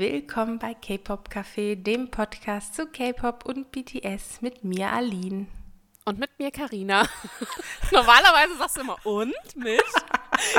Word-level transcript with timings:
Willkommen 0.00 0.58
bei 0.58 0.72
K-Pop 0.72 1.28
Café, 1.28 1.76
dem 1.76 2.10
Podcast 2.10 2.74
zu 2.74 2.86
K-Pop 2.86 3.44
und 3.44 3.70
BTS 3.70 4.40
mit 4.40 4.64
mir, 4.64 4.90
Aline. 4.90 5.46
Und 6.06 6.18
mit 6.18 6.30
mir, 6.38 6.50
Karina. 6.50 7.06
Normalerweise 7.92 8.56
sagst 8.56 8.78
du 8.78 8.80
immer 8.80 8.96
und 9.04 9.34
mit. 9.56 9.84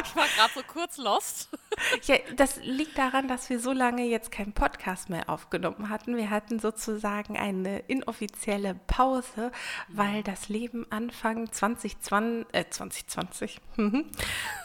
Ich 0.06 0.16
war 0.16 0.28
gerade 0.36 0.54
so 0.54 0.62
kurz 0.62 0.98
lost. 0.98 1.50
Ja, 2.06 2.16
das 2.36 2.58
liegt 2.64 2.98
daran, 2.98 3.28
dass 3.28 3.50
wir 3.50 3.60
so 3.60 3.72
lange 3.72 4.06
jetzt 4.06 4.32
keinen 4.32 4.54
Podcast 4.54 5.10
mehr 5.10 5.30
aufgenommen 5.30 5.90
hatten. 5.90 6.16
Wir 6.16 6.30
hatten 6.30 6.60
sozusagen 6.60 7.38
eine 7.38 7.80
inoffizielle 7.80 8.76
Pause, 8.88 9.52
weil 9.88 10.24
das 10.24 10.50
Leben 10.50 10.86
Anfang 10.90 11.52
2020, 11.52 12.48
äh 12.54 12.66
2020, 12.70 13.60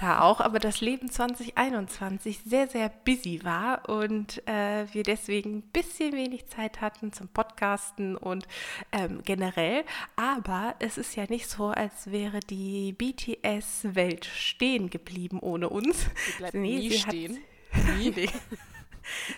da 0.00 0.20
auch, 0.20 0.40
aber 0.40 0.58
das 0.58 0.80
Leben 0.80 1.10
2021 1.10 2.40
sehr, 2.44 2.68
sehr 2.68 2.88
busy 2.88 3.44
war 3.44 3.88
und 3.88 4.46
äh, 4.46 4.86
wir 4.92 5.02
deswegen 5.02 5.58
ein 5.58 5.62
bisschen 5.62 6.12
wenig 6.12 6.46
Zeit 6.46 6.80
hatten 6.80 7.12
zum 7.12 7.28
Podcasten 7.28 8.16
und 8.16 8.46
ähm, 8.92 9.22
generell. 9.24 9.84
Aber 10.16 10.74
es 10.78 10.98
ist 10.98 11.16
ja 11.16 11.24
nicht 11.28 11.48
so, 11.48 11.66
als 11.66 12.10
wäre 12.10 12.40
die 12.40 12.92
BTS-Welt 12.92 14.24
stehen 14.24 14.90
geblieben 14.90 15.38
ohne 15.40 15.68
uns. 15.68 16.06
Die 16.28 16.38
bleibt 16.38 16.54
nee, 16.54 16.78
nie 16.78 16.95
stehen. 16.98 17.38
Nie, 17.98 18.10
nee. 18.10 18.28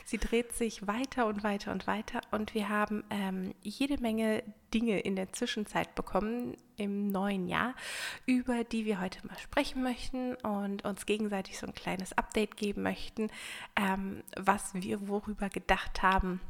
Sie 0.04 0.18
dreht 0.18 0.52
sich 0.52 0.86
weiter 0.86 1.26
und 1.26 1.42
weiter 1.44 1.72
und 1.72 1.86
weiter 1.86 2.20
und 2.30 2.54
wir 2.54 2.68
haben 2.68 3.04
ähm, 3.10 3.54
jede 3.62 4.00
Menge 4.00 4.42
Dinge 4.72 5.00
in 5.00 5.16
der 5.16 5.32
Zwischenzeit 5.32 5.94
bekommen 5.94 6.56
im 6.76 7.08
neuen 7.08 7.48
Jahr, 7.48 7.74
über 8.24 8.64
die 8.64 8.84
wir 8.86 9.00
heute 9.00 9.26
mal 9.26 9.38
sprechen 9.38 9.82
möchten 9.82 10.36
und 10.36 10.84
uns 10.84 11.06
gegenseitig 11.06 11.58
so 11.58 11.66
ein 11.66 11.74
kleines 11.74 12.16
Update 12.16 12.56
geben 12.56 12.82
möchten, 12.82 13.28
ähm, 13.76 14.22
was 14.36 14.74
wir 14.74 15.08
worüber 15.08 15.48
gedacht 15.48 16.02
haben 16.02 16.40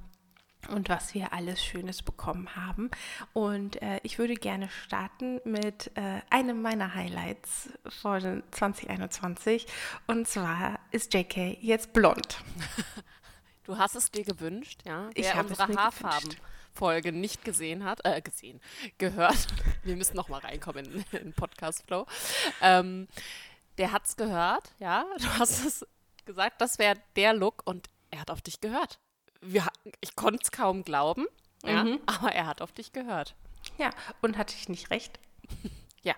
und 0.69 0.89
was 0.89 1.15
wir 1.15 1.33
alles 1.33 1.63
Schönes 1.65 2.03
bekommen 2.03 2.55
haben. 2.56 2.91
Und 3.33 3.81
äh, 3.83 4.01
ich 4.03 4.19
würde 4.19 4.34
gerne 4.34 4.69
starten 4.69 5.41
mit 5.45 5.91
äh, 5.97 6.20
einem 6.31 6.62
meiner 6.62 6.95
Highlights 6.95 7.70
von 8.01 8.42
2021. 8.51 9.67
Und 10.07 10.29
zwar 10.29 10.79
ist 10.91 11.15
JK 11.15 11.59
jetzt 11.62 11.92
blond. 11.92 12.39
Du 13.65 13.77
hast 13.77 13.97
es 13.97 14.11
dir 14.11 14.25
gewünscht, 14.25 14.81
ja? 14.87 15.11
Ich 15.12 15.34
habe 15.34 15.51
unsere 15.51 15.77
Haarfarben-Folge 15.77 17.12
nicht 17.12 17.45
gesehen 17.45 17.85
hat, 17.85 18.01
äh, 18.03 18.23
gesehen, 18.23 18.62
gehört. 18.97 19.47
Wir 19.83 19.95
müssen 19.95 20.17
noch 20.17 20.31
mal 20.31 20.41
reinkommen 20.41 20.87
in, 20.87 21.05
den 21.12 21.35
Podcast-Flow. 21.35 22.07
Ähm, 22.62 23.09
der 23.77 23.92
hat 23.92 24.07
es 24.07 24.17
gehört, 24.17 24.73
ja? 24.79 25.05
Du 25.19 25.29
hast 25.39 25.67
es 25.67 25.87
gesagt, 26.25 26.62
das 26.62 26.79
wäre 26.79 26.97
der 27.14 27.35
Look 27.35 27.61
und 27.67 27.91
er 28.11 28.20
hat 28.20 28.31
auf 28.31 28.41
dich 28.41 28.62
gehört 28.62 28.98
wir, 29.41 29.67
ich 30.00 30.17
konnte 30.17 30.41
es 30.42 30.50
kaum 30.50 30.84
glauben, 30.84 31.27
ja, 31.64 31.84
mhm. 31.84 32.00
aber 32.06 32.33
er 32.33 32.47
hat 32.47 32.62
auf 32.62 32.72
dich 32.72 32.92
gehört. 32.92 33.34
Ja, 33.78 33.91
und 34.22 34.36
hatte 34.39 34.55
ich 34.56 34.69
nicht 34.69 34.91
recht? 34.91 35.19
ja. 36.03 36.14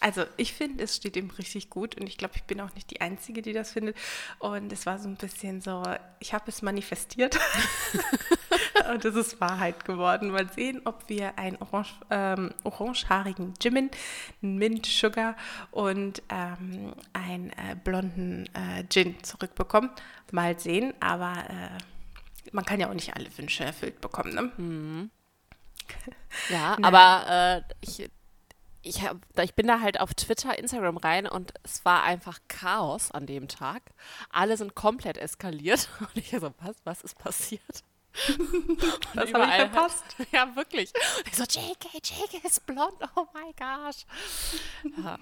Also 0.00 0.24
ich 0.38 0.54
finde, 0.54 0.82
es 0.82 0.96
steht 0.96 1.16
ihm 1.16 1.28
richtig 1.30 1.68
gut 1.68 2.00
und 2.00 2.06
ich 2.06 2.16
glaube, 2.16 2.34
ich 2.36 2.44
bin 2.44 2.60
auch 2.60 2.74
nicht 2.74 2.90
die 2.90 3.02
Einzige, 3.02 3.42
die 3.42 3.52
das 3.52 3.72
findet. 3.72 3.96
Und 4.38 4.72
es 4.72 4.86
war 4.86 4.98
so 4.98 5.08
ein 5.08 5.16
bisschen 5.16 5.60
so, 5.60 5.82
ich 6.20 6.32
habe 6.32 6.44
es 6.48 6.62
manifestiert 6.62 7.38
und 8.90 9.04
es 9.04 9.14
ist 9.14 9.40
Wahrheit 9.42 9.84
geworden. 9.84 10.30
Mal 10.30 10.50
sehen, 10.50 10.80
ob 10.86 11.08
wir 11.08 11.38
einen 11.38 11.58
orange, 11.60 12.00
ähm, 12.08 12.54
orangehaarigen 12.64 13.52
Jimin, 13.60 13.90
Mint 14.40 14.86
Sugar 14.86 15.36
und 15.70 16.22
ähm, 16.30 16.94
einen 17.12 17.50
äh, 17.50 17.76
blonden 17.84 18.48
äh, 18.54 18.84
Gin 18.88 19.22
zurückbekommen. 19.22 19.90
Mal 20.32 20.58
sehen, 20.58 20.94
aber... 21.00 21.34
Äh, 21.48 21.78
man 22.52 22.64
kann 22.64 22.80
ja 22.80 22.88
auch 22.88 22.94
nicht 22.94 23.14
alle 23.14 23.36
Wünsche 23.38 23.64
erfüllt 23.64 24.00
bekommen, 24.00 24.34
ne? 24.34 24.52
Mhm. 24.56 25.10
Ja, 26.48 26.76
aber 26.82 27.64
äh, 27.66 27.74
ich, 27.80 28.08
ich, 28.82 29.02
hab, 29.02 29.16
ich 29.42 29.54
bin 29.54 29.66
da 29.66 29.80
halt 29.80 29.98
auf 30.00 30.14
Twitter, 30.14 30.56
Instagram 30.56 30.96
rein 30.96 31.26
und 31.26 31.52
es 31.64 31.84
war 31.84 32.04
einfach 32.04 32.38
Chaos 32.48 33.10
an 33.10 33.26
dem 33.26 33.48
Tag. 33.48 33.82
Alle 34.30 34.56
sind 34.56 34.74
komplett 34.74 35.18
eskaliert 35.18 35.88
und 36.00 36.16
ich 36.16 36.30
so, 36.30 36.54
was, 36.60 36.76
was 36.84 37.02
ist 37.02 37.18
passiert? 37.18 37.84
das 39.14 39.32
habe 39.32 39.44
ich 39.44 39.54
verpasst. 39.54 40.04
Halt, 40.18 40.28
ja, 40.32 40.56
wirklich. 40.56 40.92
Und 41.18 41.28
ich 41.28 41.36
so, 41.36 41.44
JK, 41.44 41.94
JK 41.94 42.44
ist 42.44 42.66
blond, 42.66 42.94
oh 43.16 43.26
my 43.34 43.52
gosh. 43.56 44.04
Ja. 44.96 45.18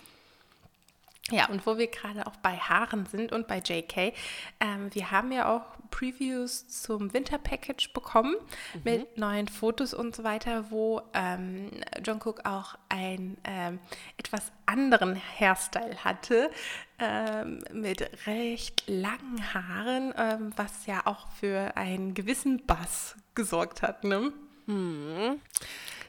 Ja, 1.31 1.49
und 1.49 1.67
wo 1.67 1.77
wir 1.77 1.89
gerade 1.89 2.27
auch 2.27 2.37
bei 2.37 2.57
Haaren 2.57 3.07
sind 3.07 3.33
und 3.33 3.47
bei 3.47 3.59
JK, 3.59 4.15
ähm, 4.61 4.93
wir 4.95 5.11
haben 5.11 5.31
ja 5.31 5.55
auch 5.55 5.63
Previews 5.91 6.69
zum 6.69 7.13
Winterpackage 7.13 7.93
bekommen 7.93 8.35
mhm. 8.75 8.81
mit 8.85 9.19
neuen 9.19 9.49
Fotos 9.49 9.93
und 9.93 10.17
so 10.17 10.25
weiter, 10.25 10.71
wo 10.71 11.03
ähm, 11.13 11.71
Jungkook 12.05 12.47
auch 12.47 12.77
einen 12.89 13.37
ähm, 13.45 13.79
etwas 14.17 14.53
anderen 14.67 15.21
Hairstyle 15.39 16.03
hatte, 16.05 16.51
ähm, 16.99 17.63
mit 17.73 18.27
recht 18.27 18.85
langen 18.87 19.55
Haaren, 19.55 20.15
ähm, 20.17 20.53
was 20.57 20.87
ja 20.87 21.03
auch 21.05 21.29
für 21.33 21.77
einen 21.77 22.15
gewissen 22.15 22.65
Bass 22.67 23.17
gesorgt 23.35 23.83
hat. 23.83 24.05
Ne? 24.05 24.33
Mhm. 24.67 25.41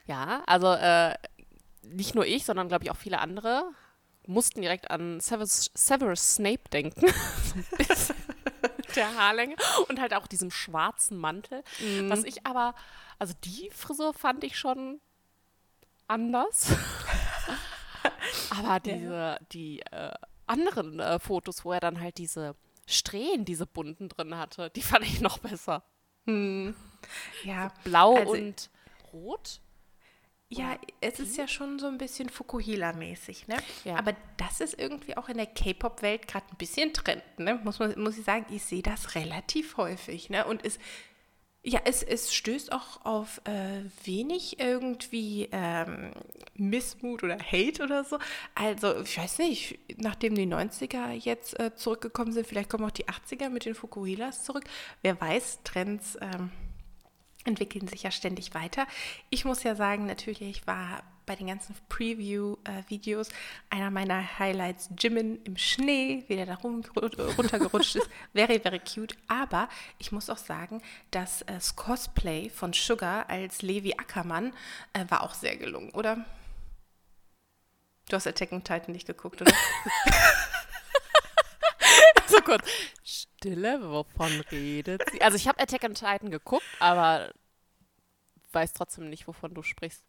Ja, 0.07 0.44
also 0.47 0.74
äh, 0.74 1.13
nicht 1.84 2.16
nur 2.16 2.25
ich, 2.25 2.46
sondern 2.46 2.68
glaube 2.69 2.86
ich 2.86 2.91
auch 2.91 2.97
viele 2.97 3.19
andere 3.19 3.66
mussten 4.29 4.62
direkt 4.62 4.90
an 4.91 5.19
Severus, 5.19 5.72
Severus 5.73 6.35
Snape 6.35 6.69
denken. 6.72 7.06
der 8.95 9.16
Haarlänge 9.16 9.56
und 9.88 10.00
halt 10.00 10.13
auch 10.13 10.28
diesem 10.28 10.51
schwarzen 10.51 11.17
Mantel. 11.17 11.63
Mhm. 11.79 12.09
Was 12.09 12.23
ich 12.23 12.45
aber, 12.45 12.75
also 13.18 13.34
die 13.44 13.69
Frisur 13.72 14.13
fand 14.13 14.44
ich 14.44 14.57
schon 14.57 15.01
anders. 16.07 16.75
aber 18.50 18.79
diese, 18.79 19.13
ja. 19.13 19.39
die 19.51 19.81
äh, 19.81 20.12
anderen 20.47 21.00
äh, 21.00 21.19
Fotos, 21.19 21.66
wo 21.66 21.72
er 21.72 21.79
dann 21.79 22.00
halt 22.00 22.18
diese 22.18 22.56
Strähnen, 22.85 23.45
diese 23.45 23.66
bunten 23.66 24.09
drin 24.09 24.35
hatte, 24.35 24.69
die 24.72 24.81
fand 24.81 25.06
ich 25.06 25.22
noch 25.22 25.39
besser. 25.39 25.84
Hm. 26.25 26.75
Ja. 27.44 27.69
So 27.69 27.89
blau 27.89 28.16
also, 28.16 28.31
und 28.34 28.69
rot. 29.13 29.62
Ja, 30.51 30.79
es 30.99 31.19
ist 31.19 31.37
ja 31.37 31.47
schon 31.47 31.77
so 31.77 31.85
ein 31.85 31.99
bisschen 31.99 32.27
Fukuhila-mäßig, 32.27 33.47
ne? 33.47 33.57
Ja. 33.85 33.97
Aber 33.97 34.15
das 34.37 34.61
ist 34.61 34.79
irgendwie 34.79 35.15
auch 35.15 35.29
in 35.29 35.37
der 35.37 35.45
K-Pop-Welt 35.45 36.27
gerade 36.27 36.47
ein 36.51 36.57
bisschen 36.57 36.91
Trend, 36.91 37.21
ne? 37.37 37.59
Muss, 37.63 37.77
man, 37.77 37.99
muss 38.01 38.17
ich 38.17 38.25
sagen, 38.25 38.47
ich 38.49 38.63
sehe 38.63 38.81
das 38.81 39.13
relativ 39.13 39.77
häufig, 39.77 40.31
ne? 40.31 40.45
Und 40.45 40.65
es, 40.65 40.79
ja, 41.61 41.81
es, 41.85 42.01
es 42.01 42.33
stößt 42.33 42.71
auch 42.71 43.05
auf 43.05 43.41
äh, 43.45 43.83
wenig 44.05 44.59
irgendwie 44.59 45.49
ähm, 45.51 46.13
Missmut 46.55 47.21
oder 47.23 47.38
Hate 47.38 47.83
oder 47.83 48.03
so. 48.03 48.17
Also, 48.55 49.01
ich 49.01 49.19
weiß 49.19 49.38
nicht, 49.38 49.77
nachdem 49.97 50.33
die 50.33 50.47
90er 50.47 51.11
jetzt 51.11 51.59
äh, 51.59 51.75
zurückgekommen 51.75 52.31
sind, 52.31 52.47
vielleicht 52.47 52.71
kommen 52.71 52.85
auch 52.85 52.91
die 52.91 53.05
80er 53.05 53.49
mit 53.49 53.65
den 53.65 53.75
Fukuhilas 53.75 54.45
zurück. 54.45 54.63
Wer 55.03 55.21
weiß, 55.21 55.59
Trends. 55.63 56.17
Ähm, 56.19 56.49
entwickeln 57.49 57.87
sich 57.87 58.03
ja 58.03 58.11
ständig 58.11 58.53
weiter. 58.53 58.87
Ich 59.29 59.43
muss 59.43 59.63
ja 59.63 59.75
sagen, 59.75 60.05
natürlich 60.05 60.65
war 60.65 61.03
bei 61.29 61.35
den 61.35 61.45
ganzen 61.45 61.75
Preview-Videos 61.89 63.29
einer 63.69 63.91
meiner 63.91 64.39
Highlights 64.39 64.89
Jimin 64.97 65.39
im 65.43 65.57
Schnee, 65.57 66.23
wie 66.27 66.35
der 66.35 66.47
da 66.47 66.55
runtergerutscht 66.55 67.97
ist. 67.97 68.09
Very, 68.33 68.59
very 68.59 68.79
cute. 68.79 69.15
Aber 69.27 69.69
ich 69.99 70.11
muss 70.11 70.31
auch 70.31 70.39
sagen, 70.39 70.81
dass 71.11 71.43
äh, 71.43 71.53
das 71.53 71.75
Cosplay 71.75 72.49
von 72.49 72.73
Sugar 72.73 73.29
als 73.29 73.61
Levi 73.61 73.93
Ackermann 73.93 74.53
äh, 74.93 75.05
war 75.09 75.21
auch 75.21 75.35
sehr 75.35 75.55
gelungen, 75.55 75.91
oder? 75.91 76.25
Du 78.09 78.15
hast 78.15 78.25
Attack 78.25 78.51
on 78.51 78.63
Titan 78.63 78.93
nicht 78.93 79.05
geguckt, 79.05 79.39
oder? 79.39 79.53
so 82.25 82.41
kurz. 82.41 82.67
Stille, 83.03 83.79
wovon 83.83 84.41
redet 84.51 85.03
sie? 85.11 85.21
Also 85.21 85.38
ich 85.38 85.47
habe 85.47 85.59
Attack 85.59 85.83
on 85.83 85.94
Titan 85.94 86.31
geguckt, 86.31 86.65
aber 86.79 87.31
weiß 88.51 88.74
trotzdem 88.74 89.10
nicht, 89.10 89.28
wovon 89.28 89.54
du 89.54 89.63
sprichst. 89.63 90.04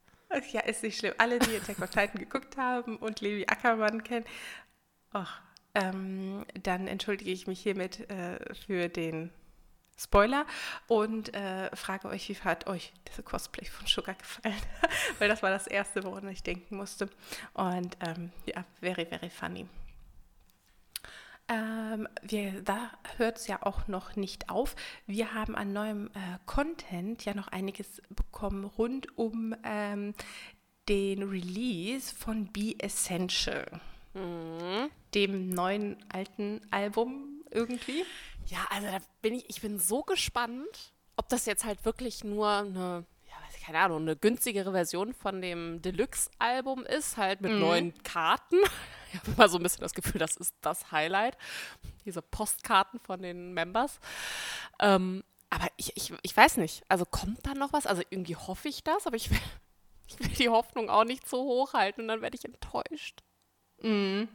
Ja, 0.52 0.60
ist 0.60 0.82
nicht 0.82 0.98
schlimm. 0.98 1.14
Alle, 1.18 1.38
die 1.40 1.56
Attack 1.56 1.80
on 1.80 1.88
Titan 1.88 2.20
geguckt 2.20 2.56
haben 2.56 2.96
und 2.96 3.20
Levi 3.20 3.46
Ackermann 3.48 4.04
kennen, 4.04 4.24
ach, 5.12 5.40
ähm, 5.74 6.44
dann 6.62 6.86
entschuldige 6.86 7.30
ich 7.30 7.46
mich 7.46 7.60
hiermit 7.60 8.08
äh, 8.10 8.38
für 8.54 8.88
den 8.88 9.30
Spoiler 9.98 10.46
und 10.86 11.34
äh, 11.34 11.74
frage 11.76 12.08
euch, 12.08 12.28
wie 12.28 12.36
hat 12.36 12.66
euch 12.66 12.92
diese 13.08 13.22
Cosplay 13.22 13.66
von 13.66 13.86
Sugar 13.86 14.14
gefallen? 14.14 14.54
Weil 15.18 15.28
das 15.28 15.42
war 15.42 15.50
das 15.50 15.66
Erste, 15.66 16.04
woran 16.04 16.28
ich 16.28 16.42
denken 16.42 16.76
musste. 16.76 17.08
Und 17.52 17.96
ähm, 18.00 18.32
ja, 18.46 18.64
very, 18.80 19.04
very 19.04 19.30
funny. 19.30 19.66
Ähm, 21.50 22.06
wir, 22.22 22.62
da 22.62 22.92
hört 23.16 23.38
es 23.38 23.48
ja 23.48 23.58
auch 23.62 23.88
noch 23.88 24.14
nicht 24.14 24.50
auf. 24.50 24.76
Wir 25.06 25.34
haben 25.34 25.56
an 25.56 25.72
neuem 25.72 26.06
äh, 26.08 26.38
Content 26.46 27.24
ja 27.24 27.34
noch 27.34 27.48
einiges 27.48 28.00
bekommen 28.08 28.64
rund 28.64 29.18
um 29.18 29.56
ähm, 29.64 30.14
den 30.88 31.24
Release 31.24 32.14
von 32.14 32.46
Be 32.52 32.76
Essential, 32.78 33.66
mhm. 34.14 34.90
dem 35.12 35.48
neuen 35.48 35.96
alten 36.08 36.60
Album 36.70 37.42
irgendwie. 37.50 38.04
Ja, 38.46 38.58
also 38.70 38.86
da 38.86 38.98
bin 39.20 39.34
ich, 39.34 39.50
ich 39.50 39.60
bin 39.60 39.80
so 39.80 40.02
gespannt, 40.02 40.92
ob 41.16 41.28
das 41.28 41.46
jetzt 41.46 41.64
halt 41.64 41.84
wirklich 41.84 42.22
nur 42.22 42.48
eine, 42.48 43.04
ja, 43.28 43.34
weiß 43.44 43.56
ich, 43.56 43.64
keine 43.64 43.78
Ahnung, 43.80 44.02
eine 44.02 44.14
günstigere 44.14 44.70
Version 44.70 45.14
von 45.14 45.42
dem 45.42 45.82
Deluxe-Album 45.82 46.84
ist, 46.84 47.16
halt 47.16 47.40
mit 47.40 47.52
mhm. 47.52 47.58
neuen 47.58 48.02
Karten. 48.04 48.58
Ich 49.12 49.18
habe 49.18 49.30
immer 49.32 49.48
so 49.48 49.58
ein 49.58 49.62
bisschen 49.62 49.82
das 49.82 49.94
Gefühl, 49.94 50.18
das 50.18 50.36
ist 50.36 50.54
das 50.60 50.92
Highlight. 50.92 51.36
Diese 52.04 52.22
Postkarten 52.22 53.00
von 53.00 53.22
den 53.22 53.52
Members. 53.52 53.98
Ähm, 54.78 55.24
aber 55.50 55.66
ich, 55.76 55.96
ich, 55.96 56.12
ich 56.22 56.36
weiß 56.36 56.58
nicht, 56.58 56.84
also 56.88 57.04
kommt 57.04 57.44
da 57.44 57.54
noch 57.54 57.72
was? 57.72 57.86
Also 57.86 58.02
irgendwie 58.10 58.36
hoffe 58.36 58.68
ich 58.68 58.84
das, 58.84 59.06
aber 59.06 59.16
ich 59.16 59.30
will, 59.30 59.40
ich 60.06 60.18
will 60.20 60.28
die 60.28 60.48
Hoffnung 60.48 60.88
auch 60.88 61.04
nicht 61.04 61.28
so 61.28 61.42
hoch 61.42 61.74
halten 61.74 62.02
und 62.02 62.08
dann 62.08 62.22
werde 62.22 62.36
ich 62.36 62.44
enttäuscht. 62.44 63.22
Mhm. 63.82 64.28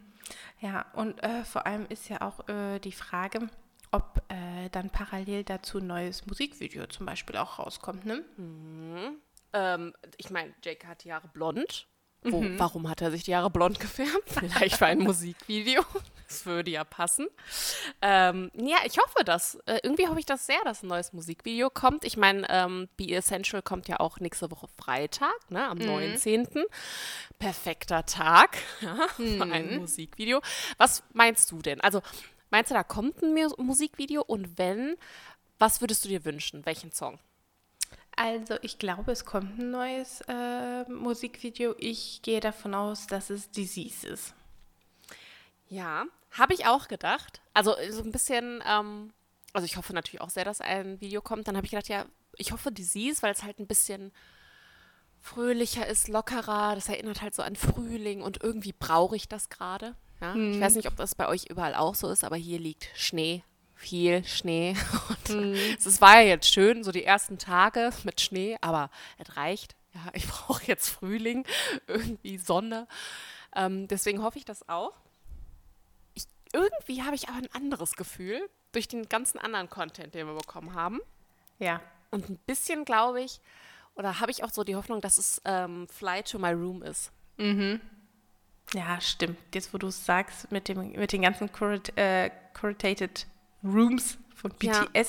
Ja, 0.60 0.86
und 0.94 1.24
äh, 1.24 1.46
vor 1.46 1.66
allem 1.66 1.86
ist 1.88 2.10
ja 2.10 2.22
auch 2.22 2.48
äh, 2.50 2.80
die 2.80 2.92
Frage, 2.92 3.48
ob 3.92 4.24
äh, 4.30 4.70
dann 4.70 4.90
parallel 4.90 5.44
dazu 5.44 5.78
ein 5.78 5.88
neues 5.88 6.26
Musikvideo 6.26 6.88
zum 6.88 7.06
Beispiel 7.06 7.38
auch 7.38 7.60
rauskommt, 7.60 8.06
ne? 8.06 8.26
Mhm. 8.38 9.18
Ähm, 9.54 9.94
ich 10.18 10.32
meine, 10.32 10.54
Jake 10.64 10.88
hat 10.88 11.04
die 11.04 11.10
Jahre 11.10 11.28
blond. 11.30 11.88
Wo, 12.26 12.42
mhm. 12.42 12.60
Warum 12.60 12.90
hat 12.90 13.02
er 13.02 13.12
sich 13.12 13.24
die 13.24 13.36
Haare 13.36 13.50
blond 13.50 13.80
gefärbt? 13.80 14.24
Vielleicht 14.28 14.78
für 14.78 14.88
ein 14.88 15.00
Musikvideo. 15.00 15.84
Das 16.28 16.46
würde 16.46 16.72
ja 16.72 16.84
passen. 16.84 17.28
Ähm, 18.02 18.52
ja, 18.56 18.78
ich 18.86 18.98
hoffe 18.98 19.24
das. 19.24 19.56
Äh, 19.68 19.80
irgendwie 19.84 20.08
hoffe 20.08 20.20
ich 20.20 20.26
das 20.26 20.48
sehr, 20.48 20.60
dass 20.64 20.82
ein 20.82 20.88
neues 20.88 21.14
Musikvideo 21.14 21.70
kommt. 21.70 22.04
Ich 22.04 22.18
meine, 22.18 22.48
ähm, 22.50 22.90
Be 22.98 23.14
Essential 23.14 23.62
kommt 23.62 23.88
ja 23.88 24.00
auch 24.00 24.20
nächste 24.20 24.50
Woche 24.50 24.68
Freitag, 24.76 25.36
ne, 25.50 25.68
am 25.68 25.78
mhm. 25.78 25.86
19. 25.86 26.48
Perfekter 27.38 28.06
Tag 28.06 28.58
ja, 28.82 29.08
mhm. 29.18 29.38
für 29.38 29.44
ein 29.44 29.78
Musikvideo. 29.78 30.42
Was 30.78 31.04
meinst 31.14 31.52
du 31.52 31.62
denn? 31.62 31.80
Also, 31.82 32.02
meinst 32.50 32.72
du, 32.72 32.76
da 32.76 32.84
kommt 32.84 33.22
ein 33.22 33.36
Musikvideo? 33.58 34.24
Und 34.24 34.58
wenn, 34.58 34.96
was 35.60 35.80
würdest 35.80 36.06
du 36.06 36.10
dir 36.10 36.26
wünschen? 36.26 36.66
Welchen 36.66 36.92
Song? 36.92 37.20
Also 38.16 38.56
ich 38.62 38.80
glaube, 38.80 39.12
es 39.12 39.26
kommt 39.26 39.60
ein 39.60 39.72
neues 39.72 40.22
äh, 40.28 40.90
Musikvideo. 40.90 41.76
Ich 41.78 42.22
gehe 42.22 42.40
davon 42.40 42.74
aus, 42.74 43.08
dass 43.08 43.30
es 43.30 43.52
Disease 43.52 44.08
ist. 44.08 44.34
Ja, 45.68 46.06
habe 46.32 46.54
ich 46.54 46.66
auch 46.66 46.88
gedacht. 46.88 47.42
Also 47.54 47.76
so 47.90 48.04
ein 48.04 48.12
bisschen, 48.12 48.64
ähm, 48.68 49.14
also 49.54 49.66
ich 49.66 49.78
hoffe 49.78 49.94
natürlich 49.94 50.22
auch 50.22 50.30
sehr, 50.30 50.46
dass 50.46 50.62
ein 50.62 51.02
Video 51.02 51.22
kommt. 51.22 51.48
Dann 51.48 51.58
habe 51.58 51.66
ich 51.66 51.72
gedacht, 51.72 51.90
ja, 51.90 52.06
ich 52.38 52.52
hoffe 52.52 52.72
Disease, 52.72 53.22
weil 53.22 53.34
es 53.34 53.44
halt 53.44 53.60
ein 53.60 53.68
bisschen 53.68 54.12
fröhlicher 55.20 55.88
ist, 55.88 56.08
lockerer. 56.08 56.76
Das 56.76 56.88
erinnert 56.88 57.22
halt 57.22 57.36
so 57.36 57.42
an 57.42 57.56
Frühling 57.56 58.22
und 58.22 58.42
irgendwie 58.44 58.74
brauche 58.74 59.16
ich 59.16 59.28
das 59.28 59.50
gerade. 59.50 59.96
Ja? 60.22 60.34
Hm. 60.34 60.54
Ich 60.54 60.62
weiß 60.62 60.76
nicht, 60.76 60.88
ob 60.88 60.96
das 60.96 61.16
bei 61.16 61.28
euch 61.28 61.48
überall 61.50 61.76
auch 61.76 61.96
so 61.96 62.10
ist, 62.10 62.24
aber 62.24 62.38
hier 62.38 62.60
liegt 62.60 62.90
Schnee 62.96 63.44
viel 63.86 64.24
Schnee. 64.26 64.76
Und 65.10 65.30
mhm. 65.30 65.54
es 65.78 66.02
war 66.02 66.20
ja 66.20 66.28
jetzt 66.28 66.52
schön, 66.52 66.84
so 66.84 66.92
die 66.92 67.04
ersten 67.04 67.38
Tage 67.38 67.92
mit 68.04 68.20
Schnee, 68.20 68.58
aber 68.62 68.90
es 69.18 69.38
reicht. 69.38 69.76
Ja, 69.94 70.02
ich 70.14 70.28
brauche 70.28 70.66
jetzt 70.66 70.90
Frühling, 70.90 71.46
irgendwie 71.88 72.38
Sonne. 72.38 72.88
Ähm, 73.56 73.88
deswegen 73.88 74.24
hoffe 74.24 74.40
ich 74.40 74.46
das 74.46 74.68
auch. 74.68 74.94
Ich, 76.16 76.26
irgendwie 76.52 77.04
habe 77.04 77.16
ich 77.16 77.30
aber 77.30 77.38
ein 77.38 77.54
anderes 77.54 77.96
Gefühl 77.96 78.50
durch 78.72 78.88
den 78.88 79.08
ganzen 79.08 79.38
anderen 79.38 79.70
Content, 79.70 80.14
den 80.14 80.28
wir 80.28 80.36
bekommen 80.36 80.74
haben. 80.74 81.00
Ja. 81.60 81.80
Und 82.12 82.30
ein 82.30 82.38
bisschen 82.46 82.86
glaube 82.86 83.22
ich, 83.22 83.40
oder 83.96 84.20
habe 84.20 84.32
ich 84.32 84.44
auch 84.44 84.52
so 84.52 84.64
die 84.64 84.76
Hoffnung, 84.76 85.00
dass 85.00 85.18
es 85.18 85.42
ähm, 85.46 85.88
Fly 85.88 86.24
to 86.24 86.40
My 86.40 86.52
Room 86.52 86.82
ist. 86.82 87.12
Mhm. 87.38 87.80
Ja, 88.74 89.00
stimmt. 89.00 89.38
Jetzt, 89.54 89.74
wo 89.74 89.78
du 89.78 89.88
es 89.88 90.06
sagst, 90.06 90.52
mit, 90.52 90.68
dem, 90.68 90.92
mit 90.92 91.14
den 91.14 91.22
ganzen 91.22 91.52
Curat 91.52 91.96
äh, 91.98 92.32
Curated 92.54 93.28
Rooms 93.66 94.18
von 94.36 94.52
BTS. 94.52 94.94
Ja. 94.94 95.04